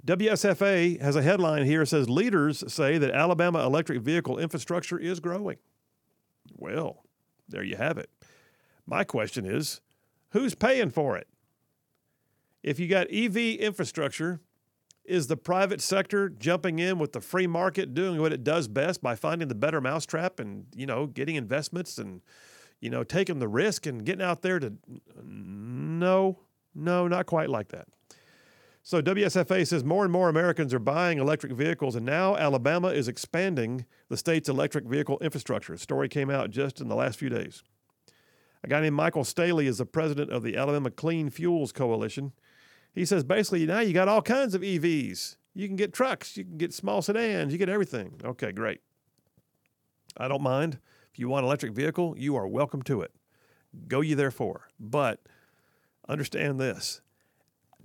WSFA 0.04 1.00
has 1.00 1.16
a 1.16 1.22
headline 1.22 1.64
here. 1.64 1.86
Says 1.86 2.10
Leaders 2.10 2.64
say 2.72 2.98
that 2.98 3.12
Alabama 3.12 3.64
electric 3.64 4.02
vehicle 4.02 4.38
infrastructure 4.38 4.98
is 4.98 5.20
growing. 5.20 5.56
Well, 6.56 7.04
there 7.48 7.62
you 7.62 7.76
have 7.76 7.96
it. 7.96 8.10
My 8.86 9.04
question 9.04 9.46
is 9.46 9.80
who's 10.30 10.54
paying 10.54 10.90
for 10.90 11.16
it? 11.16 11.28
If 12.62 12.78
you 12.78 12.88
got 12.88 13.06
EV 13.10 13.36
infrastructure, 13.36 14.40
is 15.04 15.26
the 15.26 15.36
private 15.36 15.82
sector 15.82 16.30
jumping 16.30 16.78
in 16.78 16.98
with 16.98 17.12
the 17.12 17.20
free 17.20 17.46
market 17.46 17.92
doing 17.92 18.20
what 18.20 18.32
it 18.32 18.42
does 18.42 18.68
best 18.68 19.02
by 19.02 19.14
finding 19.14 19.48
the 19.48 19.54
better 19.54 19.78
mousetrap 19.78 20.40
and, 20.40 20.64
you 20.74 20.86
know, 20.86 21.06
getting 21.06 21.36
investments 21.36 21.98
and, 21.98 22.22
you 22.80 22.90
know, 22.90 23.02
taking 23.02 23.38
the 23.38 23.48
risk 23.48 23.86
and 23.86 24.04
getting 24.04 24.24
out 24.24 24.42
there 24.42 24.58
to 24.58 24.74
no, 25.24 26.40
no, 26.74 27.08
not 27.08 27.26
quite 27.26 27.48
like 27.48 27.68
that. 27.68 27.86
So 28.86 29.00
WSFA 29.00 29.66
says 29.66 29.82
more 29.82 30.04
and 30.04 30.12
more 30.12 30.28
Americans 30.28 30.74
are 30.74 30.78
buying 30.78 31.18
electric 31.18 31.52
vehicles, 31.52 31.96
and 31.96 32.04
now 32.04 32.36
Alabama 32.36 32.88
is 32.88 33.08
expanding 33.08 33.86
the 34.10 34.16
state's 34.18 34.48
electric 34.48 34.84
vehicle 34.84 35.18
infrastructure. 35.22 35.78
Story 35.78 36.06
came 36.06 36.28
out 36.28 36.50
just 36.50 36.82
in 36.82 36.88
the 36.88 36.94
last 36.94 37.18
few 37.18 37.30
days. 37.30 37.62
A 38.62 38.68
guy 38.68 38.82
named 38.82 38.96
Michael 38.96 39.24
Staley 39.24 39.66
is 39.66 39.78
the 39.78 39.86
president 39.86 40.30
of 40.30 40.42
the 40.42 40.56
Alabama 40.56 40.90
Clean 40.90 41.30
Fuels 41.30 41.72
Coalition. 41.72 42.32
He 42.94 43.06
says 43.06 43.24
basically 43.24 43.64
now 43.64 43.80
you 43.80 43.94
got 43.94 44.08
all 44.08 44.20
kinds 44.20 44.54
of 44.54 44.60
EVs. 44.60 45.36
You 45.54 45.66
can 45.66 45.76
get 45.76 45.92
trucks, 45.92 46.36
you 46.36 46.44
can 46.44 46.58
get 46.58 46.74
small 46.74 47.00
sedans, 47.00 47.52
you 47.52 47.58
get 47.58 47.70
everything. 47.70 48.20
Okay, 48.22 48.52
great. 48.52 48.80
I 50.16 50.28
don't 50.28 50.42
mind. 50.42 50.78
If 51.14 51.20
you 51.20 51.28
want 51.28 51.44
an 51.44 51.46
electric 51.46 51.74
vehicle, 51.74 52.16
you 52.18 52.34
are 52.34 52.48
welcome 52.48 52.82
to 52.82 53.00
it. 53.00 53.12
Go 53.86 54.00
you 54.00 54.16
therefore. 54.16 54.66
But 54.80 55.20
understand 56.08 56.58
this 56.58 57.02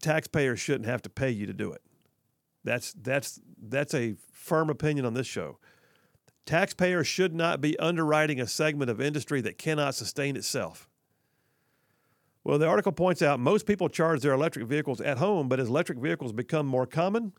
taxpayers 0.02 0.60
shouldn't 0.60 0.88
have 0.88 1.04
to 1.04 1.12
pay 1.12 1.30
you 1.30 1.46
to 1.46 1.54
do 1.54 1.72
it. 1.72 1.84
That's 2.63 2.92
that's 2.94 3.39
that's 3.62 3.94
a 3.94 4.15
firm 4.32 4.72
opinion 4.72 5.06
on 5.06 5.13
this 5.13 5.28
show. 5.28 5.60
Taxpayers 6.48 7.06
should 7.06 7.36
not 7.36 7.62
be 7.62 7.78
underwriting 7.78 8.42
a 8.42 8.48
segment 8.48 8.89
of 8.89 9.00
industry 9.00 9.42
that 9.42 9.60
cannot 9.60 9.94
sustain 9.94 10.36
itself. 10.36 10.89
Well, 12.44 12.58
the 12.58 12.68
article 12.68 12.92
points 12.92 13.22
out 13.22 13.39
most 13.39 13.68
people 13.68 13.89
charge 13.89 14.22
their 14.22 14.34
electric 14.34 14.65
vehicles 14.65 15.02
at 15.02 15.20
home, 15.20 15.48
but 15.48 15.60
as 15.60 15.70
electric 15.70 16.00
vehicles 16.00 16.32
become 16.32 16.65
more 16.65 16.88
common, 16.88 17.34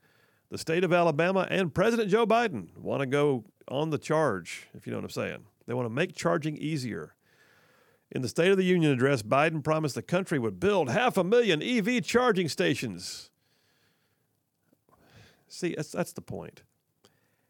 the 0.50 0.58
state 0.58 0.84
of 0.84 0.92
Alabama 0.92 1.48
and 1.50 1.74
President 1.74 2.10
Joe 2.10 2.26
Biden 2.26 2.76
want 2.76 3.00
to 3.00 3.06
go 3.06 3.44
on 3.66 3.90
the 3.90 3.98
charge, 3.98 4.68
if 4.74 4.86
you 4.86 4.92
know 4.92 4.98
what 4.98 5.04
I'm 5.04 5.10
saying. 5.10 5.44
They 5.70 5.74
want 5.74 5.86
to 5.86 5.94
make 5.94 6.16
charging 6.16 6.56
easier. 6.56 7.14
In 8.10 8.22
the 8.22 8.28
State 8.28 8.50
of 8.50 8.56
the 8.56 8.64
Union 8.64 8.90
address, 8.90 9.22
Biden 9.22 9.62
promised 9.62 9.94
the 9.94 10.02
country 10.02 10.40
would 10.40 10.58
build 10.58 10.90
half 10.90 11.16
a 11.16 11.22
million 11.22 11.62
EV 11.62 12.02
charging 12.02 12.48
stations. 12.48 13.30
See, 15.46 15.74
that's, 15.76 15.92
that's 15.92 16.12
the 16.12 16.20
point. 16.20 16.64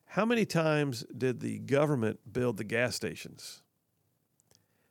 How 0.04 0.26
many 0.26 0.44
times 0.44 1.06
did 1.16 1.40
the 1.40 1.60
government 1.60 2.20
build 2.30 2.58
the 2.58 2.64
gas 2.64 2.94
stations? 2.94 3.62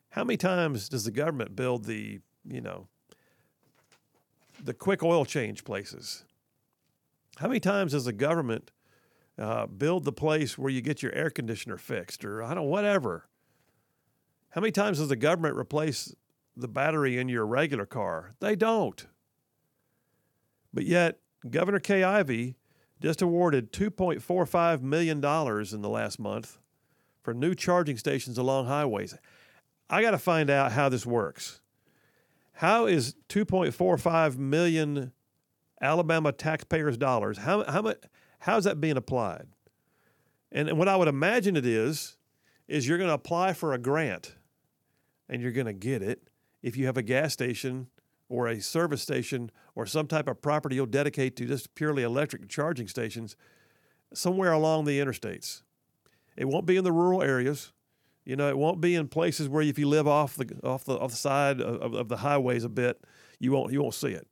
How 0.10 0.24
many 0.24 0.38
times 0.38 0.90
does 0.90 1.04
the 1.04 1.12
government 1.12 1.56
build 1.56 1.86
the 1.86 2.22
you 2.50 2.62
know, 2.62 2.88
the 4.62 4.74
quick 4.74 5.04
oil 5.04 5.26
change 5.26 5.64
places. 5.64 6.26
How 7.38 7.48
many 7.48 7.60
times 7.60 7.92
does 7.92 8.06
the 8.06 8.14
government 8.14 8.72
uh, 9.40 9.66
build 9.68 10.04
the 10.04 10.12
place 10.12 10.58
where 10.58 10.70
you 10.70 10.82
get 10.82 11.02
your 11.02 11.14
air 11.14 11.30
conditioner 11.30 11.78
fixed 11.78 12.26
or 12.26 12.44
I 12.44 12.48
don't 12.50 12.58
know, 12.58 12.64
whatever? 12.64 13.28
How 14.50 14.62
many 14.62 14.72
times 14.72 14.98
does 14.98 15.10
the 15.10 15.16
government 15.16 15.56
replace 15.56 16.14
the 16.58 16.68
battery 16.68 17.18
in 17.18 17.30
your 17.30 17.46
regular 17.46 17.86
car? 17.86 18.34
They 18.40 18.56
don't. 18.56 19.06
But 20.74 20.86
yet, 20.86 21.20
Governor 21.50 21.80
Kay 21.80 22.04
Ivey 22.04 22.56
just 23.02 23.22
awarded 23.22 23.72
$2.45 23.72 24.82
million 24.82 25.18
in 25.18 25.82
the 25.82 25.90
last 25.90 26.20
month 26.20 26.60
for 27.24 27.34
new 27.34 27.56
charging 27.56 27.98
stations 27.98 28.38
along 28.38 28.66
highways. 28.66 29.16
I 29.90 30.02
got 30.02 30.12
to 30.12 30.18
find 30.18 30.50
out 30.50 30.74
how 30.74 30.90
this 30.90 31.06
works. 31.06 31.62
How 32.54 32.88
is 32.88 33.16
2.45 33.30 34.38
million 34.38 35.14
Alabama 35.82 36.32
taxpayers' 36.32 36.98
dollars? 36.98 37.38
How 37.38 37.64
how 37.64 37.82
much? 37.82 37.98
How's 38.40 38.64
that 38.64 38.82
being 38.82 38.98
applied? 38.98 39.48
And, 40.52 40.70
and 40.70 40.78
what 40.78 40.88
I 40.88 40.96
would 40.96 41.08
imagine 41.08 41.56
it 41.56 41.66
is, 41.66 42.18
is 42.68 42.88
you're 42.88 42.98
going 42.98 43.10
to 43.10 43.14
apply 43.14 43.54
for 43.54 43.74
a 43.74 43.78
grant, 43.78 44.36
and 45.28 45.42
you're 45.42 45.52
going 45.52 45.68
to 45.68 45.74
get 45.74 46.02
it 46.02 46.30
if 46.62 46.76
you 46.78 46.86
have 46.86 46.98
a 46.98 47.02
gas 47.02 47.34
station 47.34 47.88
or 48.28 48.48
a 48.48 48.62
service 48.62 49.02
station 49.02 49.52
or 49.76 49.86
some 49.86 50.08
type 50.08 50.28
of 50.28 50.42
property 50.42 50.76
you'll 50.76 50.86
dedicate 50.86 51.36
to 51.36 51.46
just 51.46 51.74
purely 51.76 52.04
electric 52.04 52.48
charging 52.48 52.88
stations 52.88 53.36
somewhere 54.14 54.52
along 54.52 54.86
the 54.86 55.00
interstates. 55.00 55.64
It 56.38 56.46
won't 56.46 56.66
be 56.66 56.78
in 56.78 56.84
the 56.84 56.92
rural 56.92 57.22
areas. 57.22 57.74
You 58.26 58.36
know, 58.36 58.48
it 58.48 58.58
won't 58.58 58.80
be 58.80 58.96
in 58.96 59.08
places 59.08 59.50
where 59.50 59.64
if 59.64 59.80
you 59.80 59.88
live 59.88 60.08
off 60.08 60.36
the 60.36 60.60
off 60.64 60.86
the 60.86 60.98
off 61.00 61.12
the 61.12 61.18
side 61.18 61.60
of, 61.60 61.94
of 61.94 62.10
the 62.10 62.18
highways 62.18 62.64
a 62.64 62.70
bit, 62.70 63.04
you 63.40 63.52
won't 63.52 63.72
you 63.74 63.82
won't 63.82 63.96
see 63.96 64.10
it. 64.10 64.28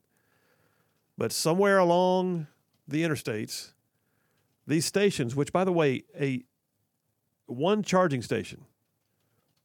But 1.18 1.32
somewhere 1.32 1.80
along 1.80 2.48
the 2.88 3.04
interstates, 3.04 3.72
these 4.68 4.86
stations, 4.86 5.36
which 5.36 5.54
by 5.54 5.64
the 5.64 5.72
way, 5.72 6.04
a 6.20 6.44
one 7.46 7.82
charging 7.82 8.22
station, 8.22 8.66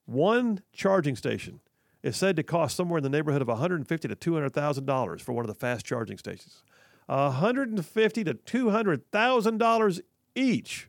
one 0.06 0.60
charging 0.72 1.16
station 1.16 1.60
is 2.02 2.16
said 2.16 2.36
to 2.36 2.42
cost 2.42 2.76
somewhere 2.76 2.98
in 2.98 3.04
the 3.04 3.10
neighborhood 3.10 3.42
of 3.42 3.48
150 3.48 4.08
to 4.08 4.14
200 4.14 4.52
thousand 4.52 4.86
dollars 4.86 5.20
for 5.20 5.32
one 5.32 5.44
of 5.44 5.48
the 5.48 5.54
fast 5.54 5.84
charging 5.84 6.18
stations. 6.18 6.62
150 7.06 8.24
to 8.24 8.34
200 8.34 9.10
thousand 9.10 9.58
dollars 9.58 10.00
each. 10.34 10.88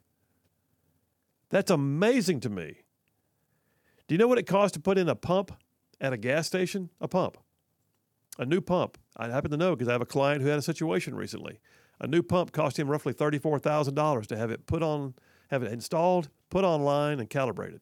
That's 1.50 1.72
amazing 1.72 2.40
to 2.42 2.50
me. 2.50 2.78
Do 4.08 4.16
you 4.16 4.20
know 4.20 4.28
what 4.28 4.38
it 4.38 4.48
costs 4.48 4.74
to 4.74 4.80
put 4.80 4.98
in 4.98 5.08
a 5.08 5.16
pump 5.16 5.52
at 6.02 6.14
a 6.14 6.18
gas 6.18 6.48
station? 6.48 6.90
A 7.00 7.08
pump. 7.08 7.38
A 8.40 8.46
new 8.46 8.62
pump. 8.62 8.98
I 9.16 9.30
happen 9.30 9.52
to 9.52 9.58
know 9.58 9.76
because 9.76 9.88
I 9.88 9.92
have 9.92 10.02
a 10.02 10.06
client 10.06 10.42
who 10.42 10.48
had 10.48 10.58
a 10.58 10.64
situation 10.64 11.14
recently. 11.16 11.60
A 12.04 12.08
new 12.08 12.22
pump 12.22 12.52
cost 12.52 12.78
him 12.78 12.90
roughly 12.90 13.14
$34,000 13.14 14.26
to 14.28 14.38
have 14.38 14.52
it 14.52 14.68
put 14.68 14.84
on, 14.84 15.14
have 15.50 15.64
it 15.64 15.72
installed, 15.72 16.28
put 16.50 16.66
online, 16.66 17.22
and 17.22 17.30
calibrated. 17.30 17.80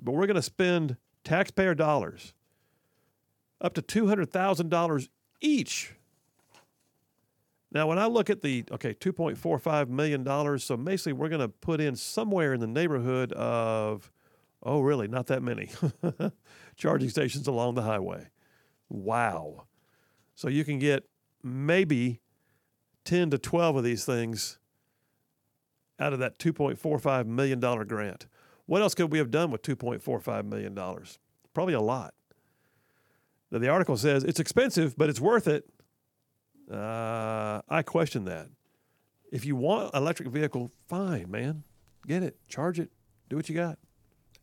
But 0.00 0.12
we're 0.12 0.26
going 0.26 0.36
to 0.36 0.42
spend 0.42 0.96
taxpayer 1.24 1.74
dollars 1.74 2.32
up 3.60 3.74
to 3.74 3.82
$200,000 3.82 5.08
each. 5.40 5.96
Now, 7.72 7.88
when 7.88 7.98
I 7.98 8.06
look 8.06 8.30
at 8.30 8.42
the, 8.42 8.64
okay, 8.70 8.94
$2.45 8.94 9.88
million, 9.88 10.58
so 10.60 10.76
basically 10.76 11.14
we're 11.14 11.28
going 11.30 11.40
to 11.40 11.48
put 11.48 11.80
in 11.80 11.96
somewhere 11.96 12.54
in 12.54 12.60
the 12.60 12.68
neighborhood 12.68 13.32
of 13.32 14.12
Oh, 14.62 14.80
really? 14.80 15.08
Not 15.08 15.26
that 15.28 15.42
many 15.42 15.70
charging 16.76 17.08
stations 17.08 17.46
along 17.46 17.74
the 17.74 17.82
highway. 17.82 18.28
Wow. 18.90 19.64
So 20.34 20.48
you 20.48 20.64
can 20.64 20.78
get 20.78 21.04
maybe 21.42 22.20
10 23.04 23.30
to 23.30 23.38
12 23.38 23.76
of 23.76 23.84
these 23.84 24.04
things 24.04 24.58
out 25.98 26.12
of 26.12 26.18
that 26.20 26.38
$2.45 26.38 27.26
million 27.26 27.60
grant. 27.60 28.26
What 28.66 28.82
else 28.82 28.94
could 28.94 29.12
we 29.12 29.18
have 29.18 29.30
done 29.30 29.50
with 29.50 29.62
$2.45 29.62 30.44
million? 30.44 30.74
Probably 31.52 31.74
a 31.74 31.80
lot. 31.80 32.14
Now, 33.50 33.58
the 33.58 33.68
article 33.68 33.96
says 33.96 34.22
it's 34.22 34.40
expensive, 34.40 34.96
but 34.96 35.08
it's 35.08 35.20
worth 35.20 35.48
it. 35.48 35.68
Uh, 36.70 37.60
I 37.68 37.82
question 37.82 38.24
that. 38.26 38.48
If 39.32 39.44
you 39.44 39.56
want 39.56 39.94
electric 39.94 40.28
vehicle, 40.28 40.70
fine, 40.88 41.30
man. 41.30 41.64
Get 42.06 42.22
it, 42.22 42.36
charge 42.48 42.78
it, 42.80 42.90
do 43.28 43.36
what 43.36 43.48
you 43.48 43.54
got. 43.54 43.78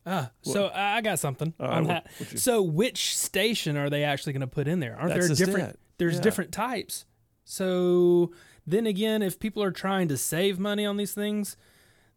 Ah, 0.08 0.30
so 0.42 0.70
I 0.74 1.00
got 1.02 1.18
something 1.18 1.52
on 1.60 1.84
that. 1.88 2.06
so 2.36 2.62
which 2.62 3.16
station 3.16 3.76
are 3.76 3.90
they 3.90 4.04
actually 4.04 4.32
going 4.32 4.40
to 4.40 4.46
put 4.46 4.66
in 4.68 4.80
there? 4.80 4.96
Aren't 4.98 5.14
That's 5.14 5.26
there 5.28 5.46
different? 5.46 5.78
There's 5.98 6.16
Yeah. 6.16 6.20
different 6.22 6.52
types. 6.52 7.04
So 7.44 8.30
then 8.66 8.86
again, 8.86 9.22
if 9.22 9.38
people 9.40 9.62
are 9.62 9.70
trying 9.70 10.08
to 10.08 10.16
save 10.16 10.58
money 10.58 10.84
on 10.86 10.96
these 10.96 11.12
things, 11.14 11.56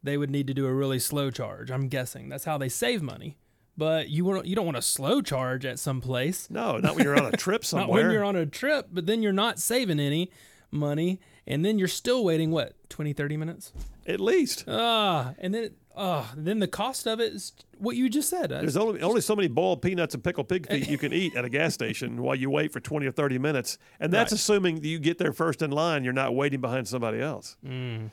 they 0.03 0.17
would 0.17 0.29
need 0.29 0.47
to 0.47 0.53
do 0.53 0.65
a 0.65 0.73
really 0.73 0.99
slow 0.99 1.31
charge. 1.31 1.71
I'm 1.71 1.87
guessing 1.87 2.29
that's 2.29 2.45
how 2.45 2.57
they 2.57 2.69
save 2.69 3.01
money. 3.01 3.37
but 3.77 4.09
you 4.09 4.25
want 4.25 4.45
you 4.45 4.55
don't 4.55 4.65
want 4.65 4.75
to 4.75 4.81
slow 4.81 5.21
charge 5.21 5.65
at 5.65 5.79
some 5.79 6.01
place. 6.01 6.49
No, 6.49 6.77
not 6.77 6.95
when 6.95 7.05
you're 7.05 7.15
on 7.17 7.33
a 7.33 7.37
trip 7.45 7.63
somewhere. 7.65 7.87
not 7.87 7.93
when 8.03 8.11
you're 8.11 8.23
on 8.25 8.35
a 8.35 8.45
trip, 8.45 8.89
but 8.91 9.05
then 9.05 9.23
you're 9.23 9.31
not 9.31 9.59
saving 9.59 9.99
any 9.99 10.29
money 10.69 11.19
and 11.47 11.63
then 11.65 11.79
you're 11.79 11.87
still 11.87 12.23
waiting 12.23 12.51
what 12.51 12.73
20 12.89 13.13
30 13.13 13.37
minutes 13.37 13.71
at 14.05 14.19
least. 14.19 14.65
Ah, 14.67 15.33
and 15.39 15.53
then 15.53 15.71
uh, 15.95 16.25
then 16.35 16.59
the 16.59 16.67
cost 16.67 17.07
of 17.07 17.19
it 17.19 17.33
is 17.33 17.53
what 17.77 17.95
you 17.95 18.09
just 18.09 18.29
said. 18.29 18.49
There's 18.49 18.77
only 18.77 19.01
only 19.01 19.21
so 19.21 19.35
many 19.35 19.47
boiled 19.47 19.81
peanuts 19.81 20.13
and 20.13 20.23
pickled 20.23 20.47
pig 20.47 20.67
feet 20.67 20.89
you 20.89 20.97
can 20.97 21.13
eat 21.13 21.35
at 21.35 21.43
a 21.43 21.49
gas 21.49 21.73
station 21.73 22.21
while 22.21 22.35
you 22.35 22.49
wait 22.49 22.71
for 22.71 22.79
20 22.79 23.05
or 23.05 23.11
30 23.11 23.37
minutes, 23.39 23.77
and 23.99 24.11
that's 24.11 24.31
right. 24.31 24.39
assuming 24.39 24.75
that 24.75 24.87
you 24.87 24.99
get 24.99 25.17
there 25.17 25.33
first 25.33 25.61
in 25.61 25.71
line. 25.71 26.03
You're 26.03 26.13
not 26.13 26.35
waiting 26.35 26.61
behind 26.61 26.87
somebody 26.87 27.19
else. 27.19 27.57
Mm. 27.65 28.09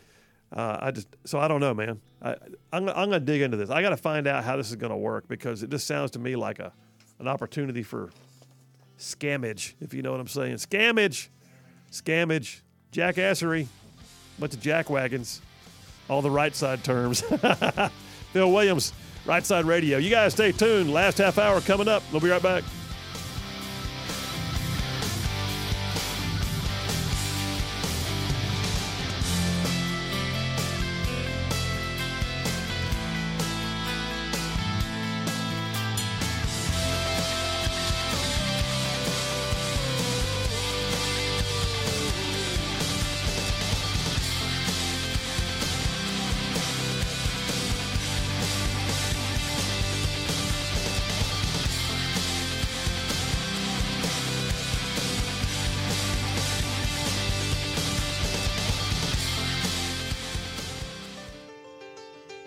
Uh, 0.52 0.78
I 0.80 0.90
just 0.90 1.08
so 1.24 1.38
I 1.38 1.46
don't 1.46 1.60
know, 1.60 1.74
man. 1.74 2.00
I, 2.22 2.36
I'm 2.72 2.88
I'm 2.88 3.10
gonna 3.10 3.20
dig 3.20 3.42
into 3.42 3.56
this. 3.56 3.70
I 3.70 3.82
got 3.82 3.90
to 3.90 3.96
find 3.96 4.26
out 4.26 4.44
how 4.44 4.56
this 4.56 4.70
is 4.70 4.76
gonna 4.76 4.96
work 4.96 5.28
because 5.28 5.62
it 5.62 5.70
just 5.70 5.86
sounds 5.86 6.10
to 6.12 6.18
me 6.18 6.36
like 6.36 6.58
a 6.58 6.72
an 7.20 7.28
opportunity 7.28 7.82
for 7.82 8.10
scammage, 8.98 9.74
if 9.80 9.94
you 9.94 10.02
know 10.02 10.10
what 10.12 10.20
I'm 10.20 10.28
saying. 10.28 10.56
Scammage, 10.56 11.28
scammage, 11.90 12.62
jackassery, 12.92 13.66
bunch 14.38 14.54
of 14.54 14.60
jackwagons, 14.60 15.40
all 16.08 16.22
the 16.22 16.30
right 16.30 16.54
side 16.54 16.84
terms. 16.84 17.20
Phil 18.32 18.52
Williams, 18.52 18.92
Right 19.24 19.44
Side 19.44 19.64
Radio. 19.64 19.98
You 19.98 20.10
guys 20.10 20.32
stay 20.32 20.52
tuned. 20.52 20.92
Last 20.92 21.18
half 21.18 21.38
hour 21.38 21.60
coming 21.60 21.88
up. 21.88 22.02
We'll 22.12 22.20
be 22.20 22.30
right 22.30 22.42
back. 22.42 22.64